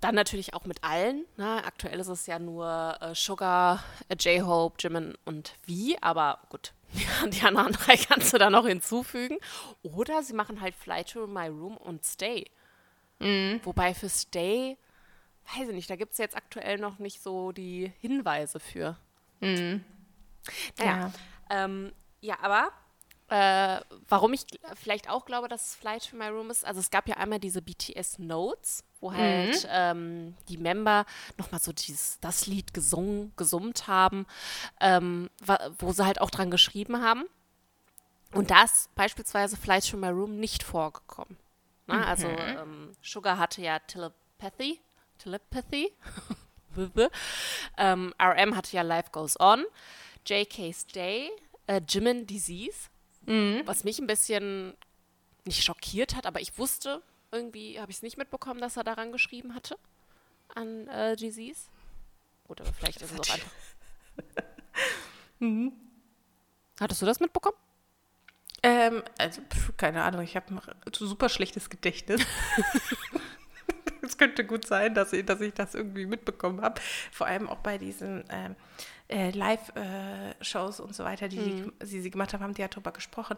Dann 0.00 0.16
natürlich 0.16 0.52
auch 0.52 0.64
mit 0.64 0.82
allen. 0.82 1.24
Ne? 1.36 1.64
Aktuell 1.64 2.00
ist 2.00 2.08
es 2.08 2.26
ja 2.26 2.38
nur 2.38 2.98
äh, 3.00 3.14
Sugar, 3.14 3.84
äh, 4.08 4.16
J-Hope, 4.16 4.76
Jimin 4.80 5.14
und 5.24 5.54
V, 5.66 5.96
aber 6.00 6.40
gut, 6.48 6.74
die 7.30 7.40
anderen 7.42 7.72
drei 7.72 7.96
kannst 7.96 8.32
du 8.32 8.38
da 8.38 8.50
noch 8.50 8.66
hinzufügen. 8.66 9.38
Oder 9.82 10.22
sie 10.22 10.34
machen 10.34 10.60
halt 10.60 10.74
Fly 10.74 11.04
to 11.04 11.26
My 11.26 11.46
Room 11.46 11.76
und 11.76 12.04
Stay. 12.04 12.50
Mhm. 13.20 13.60
Wobei 13.62 13.94
für 13.94 14.08
Stay, 14.08 14.76
weiß 15.54 15.68
ich 15.68 15.74
nicht, 15.74 15.88
da 15.88 15.96
gibt 15.96 16.12
es 16.12 16.18
jetzt 16.18 16.36
aktuell 16.36 16.78
noch 16.78 16.98
nicht 16.98 17.22
so 17.22 17.52
die 17.52 17.92
Hinweise 18.00 18.58
für. 18.58 18.96
Mhm. 19.40 19.84
Naja, 20.78 20.96
ja. 20.96 21.12
Ähm, 21.50 21.92
ja, 22.20 22.38
aber 22.42 22.72
äh, 23.32 23.80
warum 24.10 24.34
ich 24.34 24.44
vielleicht 24.74 25.08
auch 25.08 25.24
glaube, 25.24 25.48
dass 25.48 25.68
es 25.68 25.74
Fly 25.76 25.98
to 25.98 26.16
My 26.16 26.26
Room 26.26 26.50
ist. 26.50 26.66
Also 26.66 26.80
es 26.80 26.90
gab 26.90 27.08
ja 27.08 27.16
einmal 27.16 27.40
diese 27.40 27.62
BTS 27.62 28.18
Notes, 28.18 28.84
wo 29.00 29.08
mhm. 29.08 29.16
halt 29.16 29.64
mhm. 29.64 29.70
ähm, 29.70 30.34
die 30.50 30.58
Member 30.58 31.06
nochmal 31.38 31.58
so 31.58 31.72
dieses, 31.72 32.20
das 32.20 32.46
Lied 32.46 32.74
gesungen, 32.74 33.32
gesummt 33.36 33.86
haben, 33.86 34.26
ähm, 34.80 35.30
wo 35.78 35.92
sie 35.92 36.04
halt 36.04 36.20
auch 36.20 36.30
dran 36.30 36.50
geschrieben 36.50 37.00
haben. 37.00 37.24
Und 38.34 38.50
da 38.50 38.64
ist 38.64 38.94
beispielsweise 38.94 39.56
Fly 39.56 39.80
to 39.80 39.96
My 39.96 40.08
Room 40.08 40.38
nicht 40.38 40.62
vorgekommen. 40.62 41.38
Ne? 41.86 41.94
Mhm. 41.94 42.02
Also 42.02 42.28
ähm, 42.28 42.92
Sugar 43.00 43.38
hatte 43.38 43.62
ja 43.62 43.78
Telepathy. 43.78 44.78
Telepathy. 45.16 45.90
ähm, 47.78 48.12
RM 48.20 48.56
hatte 48.56 48.76
ja 48.76 48.82
Life 48.82 49.08
Goes 49.10 49.40
On. 49.40 49.64
JK's 50.26 50.86
Day. 50.86 51.30
Äh, 51.66 51.80
Jimin 51.88 52.26
Disease. 52.26 52.90
Mhm. 53.26 53.62
Was 53.64 53.84
mich 53.84 53.98
ein 53.98 54.06
bisschen 54.06 54.74
nicht 55.44 55.64
schockiert 55.64 56.14
hat, 56.14 56.26
aber 56.26 56.40
ich 56.40 56.58
wusste, 56.58 57.02
irgendwie 57.30 57.80
habe 57.80 57.90
ich 57.90 57.98
es 57.98 58.02
nicht 58.02 58.18
mitbekommen, 58.18 58.60
dass 58.60 58.76
er 58.76 58.84
daran 58.84 59.12
geschrieben 59.12 59.54
hatte. 59.54 59.76
An 60.54 60.86
äh, 60.88 61.16
Disease. 61.16 61.68
Gut, 62.44 62.60
aber 62.60 62.72
vielleicht 62.72 63.00
ist 63.00 63.12
es 63.12 63.20
auch 63.20 63.34
einfach. 63.34 63.52
mhm. 65.38 65.72
Hattest 66.78 67.02
du 67.02 67.06
das 67.06 67.20
mitbekommen? 67.20 67.56
Ähm, 68.62 69.02
also, 69.18 69.40
pf, 69.42 69.76
keine 69.76 70.02
Ahnung, 70.02 70.22
ich 70.22 70.36
habe 70.36 70.54
ein 70.54 70.92
super 70.92 71.28
schlechtes 71.28 71.70
Gedächtnis. 71.70 72.24
es 74.02 74.18
könnte 74.18 74.44
gut 74.44 74.66
sein, 74.66 74.94
dass 74.94 75.12
ich, 75.12 75.24
dass 75.24 75.40
ich 75.40 75.54
das 75.54 75.74
irgendwie 75.74 76.06
mitbekommen 76.06 76.60
habe. 76.60 76.80
Vor 77.10 77.26
allem 77.26 77.48
auch 77.48 77.58
bei 77.58 77.78
diesen 77.78 78.24
ähm, 78.28 78.54
äh, 79.12 79.30
Live-Shows 79.30 80.80
und 80.80 80.94
so 80.94 81.04
weiter, 81.04 81.28
die 81.28 81.38
mhm. 81.38 81.72
sie, 81.80 82.00
sie, 82.00 82.10
gemacht 82.10 82.32
haben, 82.32 82.42
haben 82.42 82.54
die 82.54 82.62
ja 82.62 82.68
drüber 82.68 82.92
gesprochen. 82.92 83.36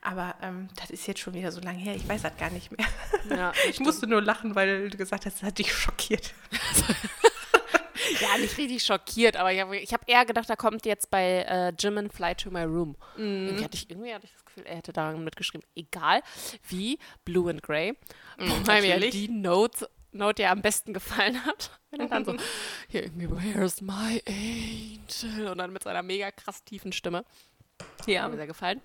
Aber 0.00 0.34
ähm, 0.40 0.68
das 0.76 0.90
ist 0.90 1.06
jetzt 1.06 1.20
schon 1.20 1.34
wieder 1.34 1.52
so 1.52 1.60
lange 1.60 1.78
her, 1.78 1.94
ich 1.96 2.08
weiß 2.08 2.22
das 2.22 2.36
gar 2.36 2.50
nicht 2.50 2.70
mehr. 2.70 2.86
Ja, 3.28 3.52
ich 3.68 3.80
musste 3.80 4.06
nur 4.06 4.22
lachen, 4.22 4.54
weil 4.54 4.88
du 4.88 4.96
gesagt 4.96 5.26
hast, 5.26 5.36
das 5.36 5.42
hat 5.42 5.58
dich 5.58 5.72
schockiert. 5.72 6.32
ja, 8.20 8.38
nicht 8.38 8.56
richtig 8.56 8.82
schockiert, 8.84 9.36
aber 9.36 9.52
ich 9.52 9.60
habe 9.60 9.76
hab 9.76 10.08
eher 10.08 10.24
gedacht, 10.24 10.48
da 10.48 10.56
kommt 10.56 10.86
jetzt 10.86 11.10
bei 11.10 11.44
äh, 11.48 11.72
Jimin 11.78 12.10
Fly 12.10 12.34
to 12.34 12.50
My 12.50 12.62
Room. 12.62 12.96
Mhm. 13.16 13.46
Irgendwie, 13.46 13.64
hatte 13.64 13.76
ich, 13.76 13.90
irgendwie 13.90 14.14
hatte 14.14 14.26
ich 14.26 14.32
das 14.32 14.44
Gefühl, 14.44 14.64
er 14.66 14.76
hätte 14.76 14.92
daran 14.92 15.24
mitgeschrieben. 15.24 15.66
Egal 15.74 16.22
wie, 16.68 16.98
Blue 17.24 17.50
and 17.50 17.62
Grey. 17.62 17.94
Mhm, 18.38 18.66
weil 18.66 18.82
mir 18.82 19.10
die 19.10 19.28
Notes 19.28 19.86
Note 20.16 20.42
ja 20.42 20.52
am 20.52 20.62
besten 20.62 20.92
gefallen 20.92 21.44
hat. 21.44 21.70
Wenn 21.90 22.00
er 22.00 22.08
dann 22.08 22.24
so, 22.24 22.34
hier 22.88 23.04
irgendwie, 23.04 23.30
where's 23.30 23.80
my 23.80 24.22
angel? 24.26 25.48
Und 25.48 25.58
dann 25.58 25.72
mit 25.72 25.82
seiner 25.82 26.02
mega 26.02 26.30
krass 26.30 26.64
tiefen 26.64 26.92
Stimme. 26.92 27.24
Ja. 28.06 28.22
Hat 28.22 28.30
mir 28.30 28.36
sehr 28.36 28.46
gefallen. 28.46 28.80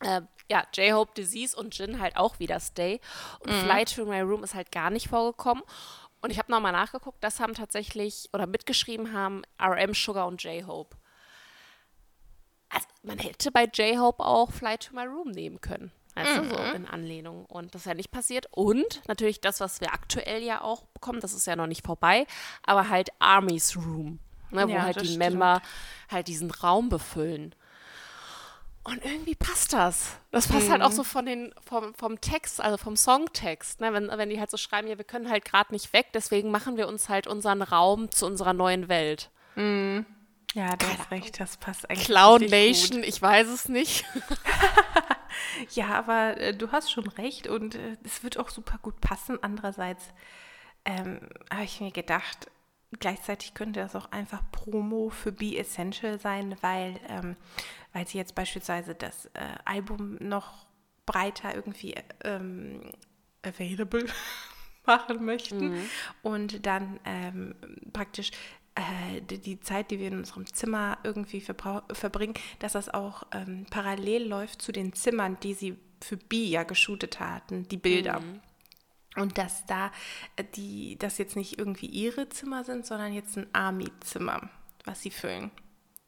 Äh, 0.00 0.22
ja, 0.50 0.66
J-Hope, 0.74 1.14
Disease 1.14 1.56
und 1.56 1.76
Jin 1.76 2.00
halt 2.00 2.16
auch 2.16 2.38
wieder 2.38 2.60
Stay. 2.60 3.00
Und 3.40 3.50
mhm. 3.50 3.60
Fly 3.60 3.84
to 3.84 4.04
My 4.04 4.20
Room 4.20 4.44
ist 4.44 4.54
halt 4.54 4.70
gar 4.70 4.90
nicht 4.90 5.08
vorgekommen. 5.08 5.64
Und 6.20 6.30
ich 6.30 6.38
habe 6.38 6.50
nochmal 6.50 6.72
nachgeguckt, 6.72 7.22
das 7.22 7.40
haben 7.40 7.54
tatsächlich, 7.54 8.28
oder 8.32 8.46
mitgeschrieben 8.46 9.12
haben 9.12 9.42
RM, 9.60 9.94
Sugar 9.94 10.26
und 10.26 10.42
J-Hope. 10.42 10.96
Also 12.68 12.86
man 13.02 13.18
hätte 13.18 13.50
bei 13.50 13.64
J-Hope 13.64 14.24
auch 14.24 14.50
Fly 14.50 14.76
to 14.78 14.94
My 14.94 15.04
Room 15.04 15.30
nehmen 15.30 15.60
können. 15.60 15.92
Weißt 16.16 16.42
mhm. 16.42 16.48
du, 16.48 16.56
so 16.56 16.62
in 16.74 16.86
Anlehnung. 16.86 17.44
Und 17.44 17.74
das 17.74 17.82
ist 17.82 17.86
ja 17.86 17.94
nicht 17.94 18.10
passiert. 18.10 18.48
Und 18.50 19.02
natürlich 19.06 19.40
das, 19.42 19.60
was 19.60 19.80
wir 19.82 19.92
aktuell 19.92 20.42
ja 20.42 20.62
auch 20.62 20.82
bekommen, 20.86 21.20
das 21.20 21.34
ist 21.34 21.46
ja 21.46 21.56
noch 21.56 21.66
nicht 21.66 21.84
vorbei, 21.84 22.26
aber 22.64 22.88
halt 22.88 23.10
Army's 23.18 23.76
Room, 23.76 24.18
ne, 24.50 24.66
wo 24.66 24.72
ja, 24.72 24.82
halt 24.82 24.96
die 25.00 25.06
stimmt. 25.06 25.18
Member 25.18 25.60
halt 26.10 26.28
diesen 26.28 26.50
Raum 26.50 26.88
befüllen. 26.88 27.54
Und 28.82 29.04
irgendwie 29.04 29.34
passt 29.34 29.72
das. 29.72 30.16
Das 30.30 30.46
passt 30.46 30.68
mhm. 30.68 30.72
halt 30.72 30.82
auch 30.82 30.90
mhm. 30.90 30.94
so 30.94 31.04
von 31.04 31.26
den, 31.26 31.52
vom, 31.60 31.92
vom 31.94 32.20
Text, 32.20 32.60
also 32.60 32.78
vom 32.78 32.96
Songtext. 32.96 33.80
Ne? 33.80 33.92
Wenn, 33.92 34.08
wenn 34.08 34.30
die 34.30 34.38
halt 34.38 34.50
so 34.50 34.56
schreiben, 34.56 34.88
ja, 34.88 34.96
wir 34.96 35.04
können 35.04 35.28
halt 35.28 35.44
gerade 35.44 35.74
nicht 35.74 35.92
weg, 35.92 36.06
deswegen 36.14 36.50
machen 36.50 36.78
wir 36.78 36.88
uns 36.88 37.08
halt 37.10 37.26
unseren 37.26 37.60
Raum 37.62 38.10
zu 38.10 38.24
unserer 38.24 38.52
neuen 38.54 38.88
Welt. 38.88 39.30
Mhm. 39.56 40.06
Ja, 40.54 40.76
du 40.76 40.86
hast 40.86 41.10
recht, 41.10 41.38
das 41.40 41.58
passt 41.58 41.90
eigentlich. 41.90 42.06
Clown 42.06 42.46
Nation, 42.46 43.00
gut. 43.00 43.08
ich 43.08 43.20
weiß 43.20 43.48
es 43.48 43.68
nicht. 43.68 44.06
ja, 45.70 45.88
aber 45.88 46.38
äh, 46.38 46.56
du 46.56 46.72
hast 46.72 46.90
schon 46.90 47.06
recht 47.06 47.46
und 47.46 47.74
äh, 47.74 47.96
es 48.04 48.22
wird 48.22 48.38
auch 48.38 48.50
super 48.50 48.78
gut 48.82 49.00
passen. 49.00 49.38
Andererseits 49.42 50.12
ähm, 50.84 51.20
habe 51.50 51.64
ich 51.64 51.80
mir 51.80 51.90
gedacht, 51.90 52.50
gleichzeitig 52.98 53.54
könnte 53.54 53.80
das 53.80 53.96
auch 53.96 54.10
einfach 54.12 54.42
Promo 54.52 55.10
für 55.10 55.32
Be 55.32 55.56
Essential 55.56 56.18
sein, 56.18 56.56
weil, 56.60 56.98
ähm, 57.08 57.36
weil 57.92 58.06
sie 58.06 58.18
jetzt 58.18 58.34
beispielsweise 58.34 58.94
das 58.94 59.26
äh, 59.34 59.40
Album 59.64 60.16
noch 60.20 60.66
breiter 61.04 61.54
irgendwie 61.54 61.94
ähm, 62.24 62.90
available 63.42 64.06
machen 64.86 65.24
möchten. 65.24 65.70
Mhm. 65.70 65.90
Und 66.22 66.66
dann 66.66 67.00
ähm, 67.04 67.54
praktisch 67.92 68.30
äh, 68.30 68.34
die, 69.20 69.38
die, 69.38 69.60
Zeit, 69.60 69.90
die 69.90 69.98
wir 69.98 70.08
in 70.08 70.18
unserem 70.18 70.46
Zimmer 70.46 70.98
irgendwie 71.02 71.40
verbringen, 71.40 72.34
dass 72.58 72.72
das 72.72 72.92
auch 72.92 73.24
ähm, 73.32 73.66
parallel 73.70 74.26
läuft 74.28 74.62
zu 74.62 74.72
den 74.72 74.92
Zimmern, 74.92 75.38
die 75.40 75.54
sie 75.54 75.78
für 76.02 76.16
B 76.16 76.44
ja 76.44 76.62
geshootet 76.62 77.20
hatten, 77.20 77.66
die 77.68 77.78
Bilder. 77.78 78.20
Mhm. 78.20 78.40
Und 79.16 79.38
dass 79.38 79.64
da 79.66 79.90
äh, 80.36 80.44
die, 80.54 80.96
das 80.98 81.18
jetzt 81.18 81.36
nicht 81.36 81.58
irgendwie 81.58 81.86
ihre 81.86 82.28
Zimmer 82.28 82.64
sind, 82.64 82.84
sondern 82.84 83.12
jetzt 83.12 83.36
ein 83.38 83.46
Army-Zimmer, 83.52 84.50
was 84.84 85.00
sie 85.00 85.10
füllen. 85.10 85.50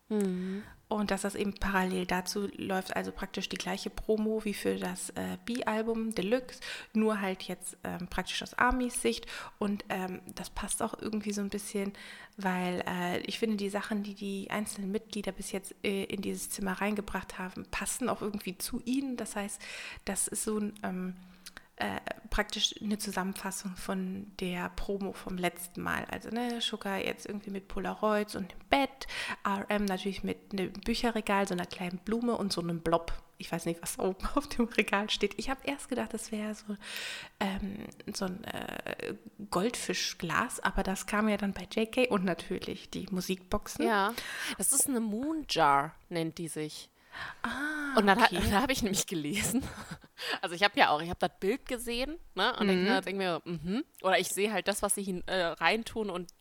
Mhm. 0.08 0.62
Und 0.88 1.10
dass 1.10 1.20
das 1.20 1.34
eben 1.34 1.52
parallel 1.52 2.06
dazu 2.06 2.48
läuft, 2.56 2.96
also 2.96 3.12
praktisch 3.12 3.50
die 3.50 3.58
gleiche 3.58 3.90
Promo 3.90 4.42
wie 4.46 4.54
für 4.54 4.76
das 4.76 5.10
äh, 5.10 5.36
B-Album 5.44 6.14
Deluxe, 6.14 6.60
nur 6.94 7.20
halt 7.20 7.42
jetzt 7.42 7.76
ähm, 7.84 8.08
praktisch 8.08 8.42
aus 8.42 8.54
Armys 8.54 9.02
Sicht. 9.02 9.26
Und 9.58 9.84
ähm, 9.90 10.20
das 10.34 10.48
passt 10.48 10.82
auch 10.82 10.98
irgendwie 10.98 11.32
so 11.32 11.42
ein 11.42 11.50
bisschen, 11.50 11.92
weil 12.38 12.82
äh, 12.88 13.20
ich 13.20 13.38
finde, 13.38 13.56
die 13.56 13.68
Sachen, 13.68 14.02
die 14.02 14.14
die 14.14 14.50
einzelnen 14.50 14.90
Mitglieder 14.90 15.32
bis 15.32 15.52
jetzt 15.52 15.74
äh, 15.84 16.04
in 16.04 16.22
dieses 16.22 16.48
Zimmer 16.48 16.72
reingebracht 16.72 17.38
haben, 17.38 17.66
passen 17.70 18.08
auch 18.08 18.22
irgendwie 18.22 18.56
zu 18.56 18.80
ihnen. 18.86 19.18
Das 19.18 19.36
heißt, 19.36 19.60
das 20.06 20.26
ist 20.26 20.44
so 20.44 20.58
ein. 20.58 20.72
Ähm, 20.82 21.14
äh, 21.78 22.00
praktisch 22.30 22.74
eine 22.82 22.98
Zusammenfassung 22.98 23.76
von 23.76 24.32
der 24.40 24.68
Promo 24.70 25.12
vom 25.12 25.36
letzten 25.36 25.80
Mal. 25.80 26.04
Also 26.10 26.28
ne, 26.30 26.60
Sugar 26.60 26.98
jetzt 26.98 27.26
irgendwie 27.26 27.50
mit 27.50 27.68
Polaroids 27.68 28.34
und 28.34 28.50
dem 28.52 28.58
Bett, 28.68 29.06
RM 29.46 29.84
natürlich 29.84 30.24
mit 30.24 30.52
einem 30.52 30.72
Bücherregal, 30.72 31.46
so 31.46 31.54
einer 31.54 31.66
kleinen 31.66 31.98
Blume 31.98 32.36
und 32.36 32.52
so 32.52 32.60
einem 32.60 32.80
Blob. 32.80 33.12
Ich 33.38 33.52
weiß 33.52 33.66
nicht, 33.66 33.80
was 33.80 33.98
oben 33.98 34.26
auf 34.34 34.48
dem 34.48 34.64
Regal 34.66 35.08
steht. 35.08 35.34
Ich 35.38 35.50
habe 35.50 35.60
erst 35.64 35.88
gedacht, 35.88 36.12
das 36.12 36.32
wäre 36.32 36.54
so, 36.54 36.76
ähm, 37.38 37.84
so 38.12 38.24
ein 38.24 38.42
äh, 38.42 39.14
Goldfischglas, 39.50 40.58
aber 40.60 40.82
das 40.82 41.06
kam 41.06 41.28
ja 41.28 41.36
dann 41.36 41.52
bei 41.52 41.68
JK 41.70 42.10
und 42.10 42.24
natürlich 42.24 42.90
die 42.90 43.06
Musikboxen. 43.10 43.86
Ja, 43.86 44.12
das 44.58 44.72
ist 44.72 44.88
eine 44.88 45.00
Moon 45.00 45.46
Jar, 45.48 45.94
nennt 46.08 46.38
die 46.38 46.48
sich. 46.48 46.90
Ah, 47.42 47.98
und 47.98 48.06
dann, 48.06 48.22
okay. 48.22 48.40
da 48.50 48.62
habe 48.62 48.72
ich 48.72 48.82
nämlich 48.82 49.06
gelesen, 49.06 49.62
also 50.42 50.54
ich 50.54 50.62
habe 50.62 50.78
ja 50.78 50.90
auch, 50.90 51.00
ich 51.00 51.08
habe 51.08 51.20
das 51.20 51.38
Bild 51.40 51.66
gesehen 51.66 52.18
ne, 52.34 52.54
und 52.58 52.66
mhm. 52.66 52.86
denke 52.86 53.00
denk 53.02 53.18
mir, 53.18 53.42
mhm. 53.44 53.84
oder 54.02 54.18
ich 54.18 54.28
sehe 54.28 54.52
halt 54.52 54.68
das, 54.68 54.82
was 54.82 54.94
sie 54.94 55.02
hin, 55.02 55.22
äh, 55.26 55.44
reintun 55.44 56.10
und 56.10 56.32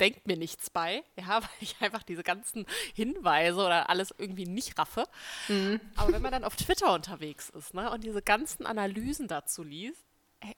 denkt 0.00 0.26
mir 0.26 0.36
nichts 0.36 0.70
bei, 0.70 1.02
ja, 1.16 1.26
weil 1.42 1.48
ich 1.60 1.76
einfach 1.80 2.02
diese 2.02 2.22
ganzen 2.22 2.66
Hinweise 2.94 3.58
oder 3.58 3.88
alles 3.90 4.14
irgendwie 4.18 4.46
nicht 4.46 4.78
raffe. 4.78 5.04
Mhm. 5.48 5.80
Aber 5.96 6.12
wenn 6.12 6.22
man 6.22 6.32
dann 6.32 6.44
auf 6.44 6.56
Twitter 6.56 6.92
unterwegs 6.92 7.50
ist 7.50 7.74
ne, 7.74 7.90
und 7.90 8.04
diese 8.04 8.22
ganzen 8.22 8.66
Analysen 8.66 9.28
dazu 9.28 9.62
liest, 9.62 10.05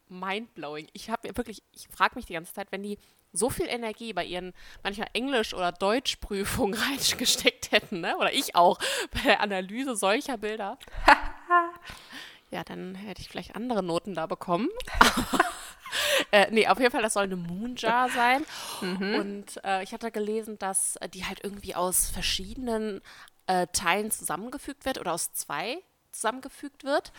mindblowing. 0.09 0.89
Ich 0.93 1.11
habe 1.11 1.37
wirklich, 1.37 1.63
ich 1.73 1.89
frage 1.89 2.15
mich 2.17 2.27
die 2.27 2.33
ganze 2.33 2.53
Zeit, 2.53 2.73
wenn 2.73 2.83
die 2.83 2.99
so 3.33 3.51
viel 3.51 3.67
Energie 3.67 4.13
bei 4.13 4.25
ihren 4.25 4.53
manchmal 4.83 5.09
Englisch- 5.13 5.55
oder 5.55 5.73
Deutschprüfungen 5.73 6.75
reingesteckt 6.81 7.73
hätten, 7.73 8.01
ne? 8.01 8.17
oder 8.17 8.33
ich 8.33 8.55
auch, 8.55 8.79
bei 9.13 9.21
der 9.23 9.41
Analyse 9.41 9.97
solcher 9.97 10.39
Bilder, 10.39 10.79
ja, 12.51 12.65
dann 12.65 12.95
hätte 12.95 13.21
ich 13.21 13.29
vielleicht 13.29 13.55
andere 13.55 13.83
Noten 13.83 14.15
da 14.15 14.27
bekommen. 14.27 14.69
äh, 16.33 16.51
nee, 16.51 16.67
auf 16.67 16.79
jeden 16.79 16.91
Fall, 16.91 17.03
das 17.03 17.15
soll 17.15 17.25
eine 17.25 17.37
Moonjar 17.37 18.09
sein. 18.09 18.45
Mhm. 18.81 19.15
Und 19.15 19.65
äh, 19.65 19.83
ich 19.83 19.93
hatte 19.93 20.11
gelesen, 20.11 20.59
dass 20.59 20.97
äh, 20.97 21.09
die 21.09 21.27
halt 21.27 21.45
irgendwie 21.45 21.75
aus 21.75 22.09
verschiedenen 22.09 23.03
äh, 23.47 23.67
Teilen 23.73 24.11
zusammengefügt 24.11 24.85
wird 24.85 24.99
oder 24.99 25.13
aus 25.13 25.33
zwei 25.33 25.79
zusammengefügt 26.19 26.85
wird 26.85 27.13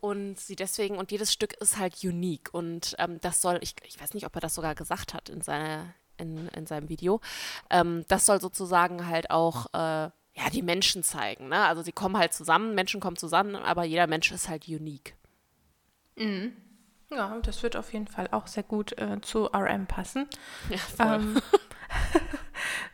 und 0.00 0.38
sie 0.38 0.56
deswegen, 0.56 0.98
und 0.98 1.10
jedes 1.10 1.32
Stück 1.32 1.54
ist 1.54 1.78
halt 1.78 2.02
unique 2.04 2.52
und 2.52 2.94
ähm, 2.98 3.20
das 3.20 3.40
soll, 3.42 3.58
ich, 3.62 3.74
ich 3.84 4.00
weiß 4.00 4.14
nicht, 4.14 4.26
ob 4.26 4.34
er 4.34 4.40
das 4.40 4.54
sogar 4.54 4.74
gesagt 4.74 5.14
hat 5.14 5.28
in, 5.28 5.40
seine, 5.40 5.94
in, 6.16 6.48
in 6.48 6.66
seinem 6.66 6.88
Video, 6.88 7.20
ähm, 7.70 8.04
das 8.08 8.26
soll 8.26 8.40
sozusagen 8.40 9.06
halt 9.06 9.30
auch 9.30 9.66
äh, 9.72 10.10
ja, 10.38 10.50
die 10.52 10.62
Menschen 10.62 11.02
zeigen, 11.02 11.48
ne? 11.48 11.64
also 11.64 11.82
sie 11.82 11.92
kommen 11.92 12.16
halt 12.16 12.32
zusammen, 12.32 12.74
Menschen 12.74 13.00
kommen 13.00 13.16
zusammen, 13.16 13.56
aber 13.56 13.84
jeder 13.84 14.06
Mensch 14.06 14.30
ist 14.32 14.48
halt 14.48 14.68
unique. 14.68 15.16
Mhm. 16.16 16.56
Ja, 17.10 17.38
das 17.40 17.62
wird 17.62 17.76
auf 17.76 17.92
jeden 17.92 18.08
Fall 18.08 18.28
auch 18.32 18.48
sehr 18.48 18.64
gut 18.64 18.98
äh, 18.98 19.20
zu 19.20 19.44
RM 19.46 19.86
passen. 19.86 20.28
Ja, 20.70 20.78
voll. 20.78 21.14
Ähm, 21.14 21.42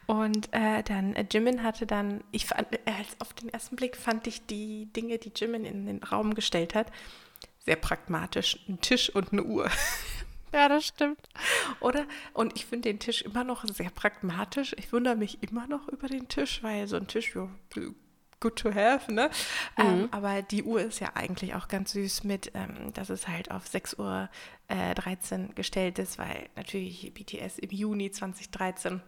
Und 0.06 0.52
äh, 0.52 0.82
dann, 0.82 1.14
äh, 1.14 1.26
Jimin 1.30 1.62
hatte 1.62 1.86
dann, 1.86 2.22
ich 2.30 2.46
fand, 2.46 2.72
äh, 2.72 2.78
auf 3.18 3.32
den 3.34 3.48
ersten 3.48 3.76
Blick 3.76 3.96
fand 3.96 4.26
ich 4.26 4.46
die 4.46 4.86
Dinge, 4.92 5.18
die 5.18 5.32
Jimin 5.34 5.64
in 5.64 5.86
den 5.86 6.02
Raum 6.02 6.34
gestellt 6.34 6.74
hat, 6.74 6.90
sehr 7.64 7.76
pragmatisch. 7.76 8.58
Ein 8.68 8.80
Tisch 8.80 9.10
und 9.10 9.32
eine 9.32 9.44
Uhr. 9.44 9.70
Ja, 10.54 10.68
das 10.68 10.84
stimmt. 10.84 11.30
Oder? 11.80 12.04
Und 12.34 12.56
ich 12.56 12.66
finde 12.66 12.90
den 12.90 12.98
Tisch 12.98 13.22
immer 13.22 13.42
noch 13.42 13.64
sehr 13.64 13.88
pragmatisch. 13.88 14.74
Ich 14.78 14.92
wundere 14.92 15.16
mich 15.16 15.42
immer 15.42 15.66
noch 15.66 15.88
über 15.88 16.08
den 16.08 16.28
Tisch, 16.28 16.62
weil 16.62 16.86
so 16.86 16.96
ein 16.96 17.06
Tisch, 17.06 17.34
ja, 17.34 17.48
good 18.42 18.56
to 18.56 18.74
have, 18.74 19.10
ne? 19.10 19.30
Mhm. 19.78 19.84
Ähm, 19.84 20.08
aber 20.10 20.42
die 20.42 20.64
Uhr 20.64 20.82
ist 20.82 21.00
ja 21.00 21.12
eigentlich 21.14 21.54
auch 21.54 21.68
ganz 21.68 21.92
süß 21.92 22.24
mit, 22.24 22.50
ähm, 22.54 22.92
dass 22.92 23.08
es 23.08 23.28
halt 23.28 23.50
auf 23.50 23.66
6 23.66 23.94
Uhr 23.94 24.28
äh, 24.68 24.94
13 24.94 25.54
gestellt 25.54 25.98
ist, 25.98 26.18
weil 26.18 26.48
natürlich 26.56 27.14
BTS 27.14 27.58
im 27.58 27.70
Juni 27.70 28.10
2013 28.10 29.00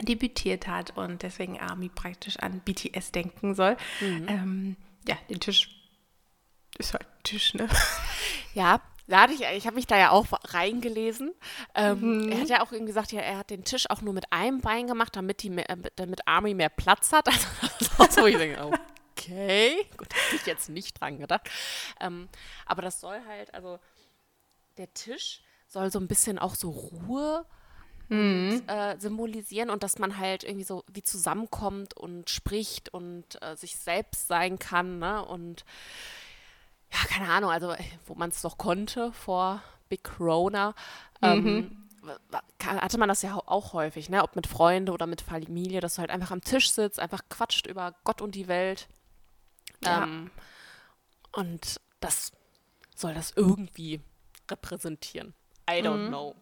debütiert 0.00 0.66
hat 0.66 0.96
und 0.96 1.22
deswegen 1.22 1.60
Army 1.60 1.88
praktisch 1.88 2.38
an 2.38 2.60
BTS 2.60 3.12
denken 3.12 3.54
soll. 3.54 3.76
Mhm. 4.00 4.26
Ähm, 4.28 4.76
ja, 5.06 5.16
den 5.28 5.40
Tisch 5.40 5.70
ist 6.78 6.94
halt 6.94 7.04
ein 7.04 7.22
Tisch, 7.22 7.54
ne? 7.54 7.68
Ja, 8.54 8.82
da 9.06 9.22
hatte 9.22 9.32
ich, 9.32 9.40
ich 9.40 9.66
habe 9.66 9.76
mich 9.76 9.86
da 9.86 9.98
ja 9.98 10.10
auch 10.10 10.26
reingelesen. 10.44 11.32
Ähm, 11.74 12.24
mhm. 12.24 12.32
Er 12.32 12.40
hat 12.40 12.48
ja 12.48 12.62
auch 12.62 12.70
irgendwie 12.70 12.90
gesagt, 12.92 13.12
ja, 13.12 13.20
er 13.20 13.38
hat 13.38 13.50
den 13.50 13.64
Tisch 13.64 13.88
auch 13.90 14.02
nur 14.02 14.12
mit 14.12 14.30
einem 14.30 14.60
Bein 14.60 14.86
gemacht, 14.86 15.16
damit, 15.16 15.42
die 15.42 15.50
mehr, 15.50 15.68
äh, 15.70 15.76
damit 15.96 16.26
Army 16.26 16.54
mehr 16.54 16.68
Platz 16.68 17.12
hat. 17.12 17.28
Also 17.98 18.22
so, 18.22 18.26
ich 18.26 18.36
denke, 18.36 18.70
okay, 19.12 19.86
gut, 19.96 20.08
da 20.10 20.16
habe 20.16 20.36
ich 20.36 20.46
jetzt 20.46 20.68
nicht 20.68 21.00
dran 21.00 21.18
gedacht. 21.18 21.48
Ähm, 22.00 22.28
aber 22.66 22.82
das 22.82 23.00
soll 23.00 23.20
halt, 23.26 23.52
also 23.54 23.78
der 24.76 24.92
Tisch 24.94 25.42
soll 25.66 25.90
so 25.90 25.98
ein 25.98 26.08
bisschen 26.08 26.38
auch 26.38 26.54
so 26.54 26.70
Ruhe 26.70 27.46
mhm. 28.12 28.60
und, 28.60 28.68
äh, 28.68 28.96
symbolisieren 28.98 29.70
und 29.70 29.82
dass 29.82 29.98
man 29.98 30.18
halt 30.18 30.44
irgendwie 30.44 30.64
so 30.64 30.84
wie 30.92 31.02
zusammenkommt 31.02 31.96
und 31.96 32.30
spricht 32.30 32.92
und 32.92 33.42
äh, 33.42 33.56
sich 33.56 33.76
selbst 33.76 34.28
sein 34.28 34.58
kann, 34.58 34.98
ne? 34.98 35.24
Und 35.24 35.64
ja, 36.92 36.98
keine 37.08 37.30
Ahnung, 37.30 37.50
also 37.50 37.74
wo 38.06 38.14
man 38.14 38.30
es 38.30 38.42
doch 38.42 38.58
konnte 38.58 39.12
vor 39.12 39.62
Big 39.88 40.04
Corona, 40.04 40.74
ähm, 41.22 41.44
mhm. 41.44 41.76
hatte 42.64 42.98
man 42.98 43.08
das 43.08 43.22
ja 43.22 43.36
auch 43.36 43.72
häufig, 43.72 44.10
ne? 44.10 44.22
Ob 44.22 44.36
mit 44.36 44.46
Freunden 44.46 44.90
oder 44.90 45.06
mit 45.06 45.22
Familie, 45.22 45.80
dass 45.80 45.94
du 45.94 46.00
halt 46.00 46.10
einfach 46.10 46.30
am 46.30 46.42
Tisch 46.42 46.70
sitzt, 46.70 47.00
einfach 47.00 47.22
quatscht 47.30 47.66
über 47.66 47.94
Gott 48.04 48.20
und 48.20 48.34
die 48.34 48.48
Welt. 48.48 48.88
Ja. 49.82 50.04
Ähm, 50.04 50.30
und 51.32 51.80
das 52.00 52.32
soll 52.94 53.14
das 53.14 53.32
irgendwie 53.34 54.00
repräsentieren. 54.50 55.34
I 55.68 55.82
don't 55.82 56.04
mhm. 56.04 56.08
know. 56.08 56.34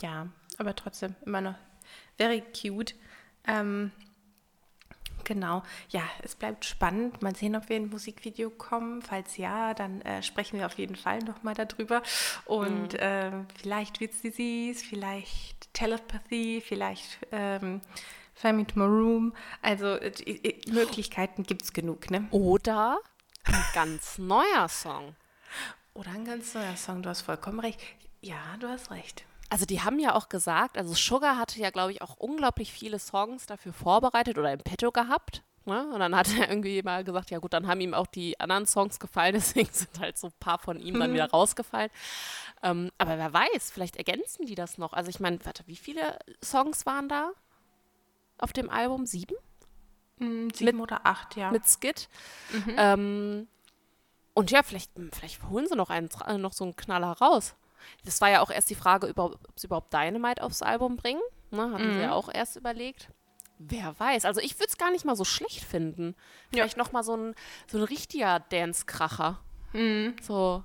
Ja, 0.00 0.28
aber 0.60 0.74
trotzdem 0.74 1.14
immer 1.24 1.40
noch 1.40 1.56
very 2.16 2.42
cute. 2.42 2.94
Ähm, 3.46 3.92
genau, 5.24 5.62
ja, 5.90 6.02
es 6.22 6.34
bleibt 6.34 6.64
spannend. 6.64 7.22
Mal 7.22 7.34
sehen, 7.34 7.56
ob 7.56 7.68
wir 7.68 7.76
in 7.76 7.84
ein 7.84 7.90
Musikvideo 7.90 8.50
kommen. 8.50 9.02
Falls 9.02 9.36
ja, 9.36 9.74
dann 9.74 10.00
äh, 10.02 10.22
sprechen 10.22 10.58
wir 10.58 10.66
auf 10.66 10.78
jeden 10.78 10.96
Fall 10.96 11.18
nochmal 11.20 11.54
darüber. 11.54 12.02
Und 12.44 12.92
mhm. 12.94 12.98
äh, 12.98 13.30
vielleicht 13.60 14.00
Witz 14.00 14.20
Disease, 14.20 14.84
vielleicht 14.84 15.72
Telepathy, 15.74 16.62
vielleicht 16.64 17.18
ähm, 17.32 17.80
Family 18.34 18.64
to 18.64 18.78
My 18.78 18.86
Room. 18.86 19.34
Also 19.62 19.86
äh, 19.86 20.60
Möglichkeiten 20.68 21.42
gibt 21.42 21.62
es 21.62 21.72
genug, 21.72 22.10
ne? 22.10 22.26
Oder 22.30 22.98
ein 23.44 23.64
ganz 23.74 24.18
neuer 24.18 24.68
Song. 24.68 25.14
Oder 25.94 26.10
ein 26.10 26.24
ganz 26.24 26.54
neuer 26.54 26.76
Song, 26.76 27.02
du 27.02 27.08
hast 27.08 27.22
vollkommen 27.22 27.60
recht. 27.60 27.80
Ja, 28.20 28.56
du 28.58 28.68
hast 28.68 28.90
recht. 28.90 29.24
Also 29.50 29.66
die 29.66 29.82
haben 29.82 29.98
ja 29.98 30.14
auch 30.14 30.28
gesagt, 30.28 30.78
also 30.78 30.94
Sugar 30.94 31.36
hatte 31.36 31.60
ja, 31.60 31.70
glaube 31.70 31.92
ich, 31.92 32.02
auch 32.02 32.16
unglaublich 32.16 32.72
viele 32.72 32.98
Songs 32.98 33.46
dafür 33.46 33.72
vorbereitet 33.72 34.38
oder 34.38 34.52
im 34.52 34.60
Petto 34.60 34.90
gehabt. 34.90 35.42
Ne? 35.66 35.86
Und 35.92 36.00
dann 36.00 36.14
hat 36.14 36.28
er 36.38 36.48
irgendwie 36.48 36.82
mal 36.82 37.04
gesagt, 37.04 37.30
ja 37.30 37.38
gut, 37.38 37.52
dann 37.52 37.66
haben 37.66 37.80
ihm 37.80 37.94
auch 37.94 38.06
die 38.06 38.38
anderen 38.40 38.66
Songs 38.66 38.98
gefallen, 39.00 39.32
deswegen 39.34 39.70
sind 39.72 39.98
halt 40.00 40.18
so 40.18 40.28
ein 40.28 40.34
paar 40.40 40.58
von 40.58 40.80
ihm 40.80 40.98
dann 40.98 41.12
wieder 41.12 41.30
rausgefallen. 41.30 41.90
Ähm, 42.62 42.90
aber 42.98 43.18
wer 43.18 43.32
weiß, 43.32 43.70
vielleicht 43.70 43.96
ergänzen 43.96 44.46
die 44.46 44.54
das 44.54 44.78
noch. 44.78 44.92
Also 44.92 45.10
ich 45.10 45.20
meine, 45.20 45.44
warte, 45.44 45.64
wie 45.66 45.76
viele 45.76 46.18
Songs 46.42 46.86
waren 46.86 47.08
da 47.08 47.32
auf 48.38 48.52
dem 48.52 48.70
Album? 48.70 49.06
Sieben? 49.06 49.36
Mm, 50.18 50.48
sieben 50.50 50.78
mit, 50.78 50.82
oder 50.82 51.06
acht, 51.06 51.36
ja. 51.36 51.50
Mit 51.50 51.66
Skit. 51.66 52.08
Mhm. 52.52 52.74
Ähm, 52.76 53.48
und 54.34 54.50
ja, 54.50 54.62
vielleicht, 54.62 54.90
vielleicht 55.12 55.42
holen 55.48 55.66
sie 55.66 55.76
noch, 55.76 55.90
einen, 55.90 56.08
noch 56.38 56.52
so 56.52 56.64
einen 56.64 56.76
Knaller 56.76 57.12
raus. 57.12 57.54
Das 58.04 58.20
war 58.20 58.30
ja 58.30 58.40
auch 58.40 58.50
erst 58.50 58.70
die 58.70 58.74
Frage, 58.74 59.12
ob 59.16 59.38
sie 59.56 59.66
überhaupt 59.66 59.92
Dynamite 59.92 60.42
aufs 60.42 60.62
Album 60.62 60.96
bringen. 60.96 61.22
Ne, 61.50 61.70
hatten 61.72 61.88
mhm. 61.88 61.94
sie 61.94 62.00
ja 62.00 62.12
auch 62.12 62.28
erst 62.32 62.56
überlegt. 62.56 63.08
Wer 63.58 63.98
weiß. 63.98 64.24
Also 64.24 64.40
ich 64.40 64.56
würde 64.56 64.68
es 64.68 64.78
gar 64.78 64.90
nicht 64.90 65.04
mal 65.04 65.16
so 65.16 65.24
schlecht 65.24 65.62
finden. 65.64 66.16
Vielleicht 66.50 66.76
ja. 66.76 66.82
noch 66.82 66.92
mal 66.92 67.04
so 67.04 67.16
ein, 67.16 67.34
so 67.66 67.78
ein 67.78 67.84
richtiger 67.84 68.40
Dance-Kracher. 68.40 69.40
Mhm. 69.72 70.16
So 70.20 70.64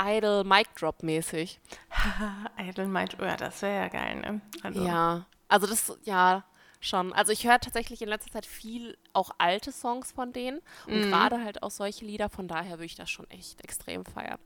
Idle 0.00 0.44
Mic 0.44 0.68
Drop 0.78 1.02
mäßig. 1.02 1.60
Idle 2.58 2.86
Mic, 2.86 3.16
oh 3.20 3.24
ja, 3.24 3.36
das 3.36 3.62
wäre 3.62 3.84
ja 3.84 3.88
geil, 3.88 4.16
ne? 4.16 4.40
Also. 4.62 4.84
Ja, 4.84 5.26
also 5.48 5.66
das, 5.66 5.98
ja, 6.02 6.44
schon. 6.80 7.12
Also 7.12 7.32
ich 7.32 7.46
höre 7.46 7.60
tatsächlich 7.60 8.02
in 8.02 8.08
letzter 8.08 8.30
Zeit 8.30 8.46
viel 8.46 8.96
auch 9.12 9.30
alte 9.38 9.72
Songs 9.72 10.12
von 10.12 10.32
denen 10.32 10.60
und 10.86 11.06
mhm. 11.06 11.10
gerade 11.10 11.42
halt 11.42 11.62
auch 11.62 11.70
solche 11.70 12.04
Lieder, 12.04 12.28
von 12.28 12.48
daher 12.48 12.72
würde 12.72 12.84
ich 12.84 12.94
das 12.94 13.10
schon 13.10 13.28
echt 13.30 13.62
extrem 13.62 14.04
feiern. 14.04 14.38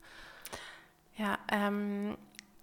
Ja, 1.17 1.37
ähm, 1.51 2.17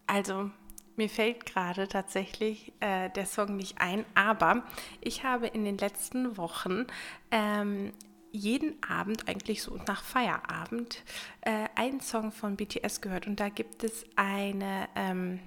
also 0.07 0.51
mir 0.97 1.09
fällt 1.09 1.47
gerade 1.47 1.87
tatsächlich 1.87 2.73
äh, 2.81 3.09
der 3.11 3.27
Song 3.27 3.57
nicht 3.57 3.81
ein, 3.81 4.05
aber 4.15 4.65
ich 5.01 5.23
habe 5.23 5.47
in 5.47 5.65
den 5.65 5.79
letzten 5.79 6.37
Wochen 6.37 6.87
ähm, 7.31 7.93
jeden 8.33 8.83
Abend, 8.83 9.29
eigentlich 9.29 9.63
so 9.63 9.77
nach 9.87 10.03
Feierabend, 10.03 11.03
äh, 11.43 11.67
einen 11.77 12.01
Song 12.01 12.33
von 12.33 12.57
BTS 12.57 13.01
gehört 13.01 13.27
und 13.27 13.41
da 13.41 13.49
gibt 13.49 13.85
es 13.85 14.05
eine, 14.17 14.89
ähm, 14.97 15.41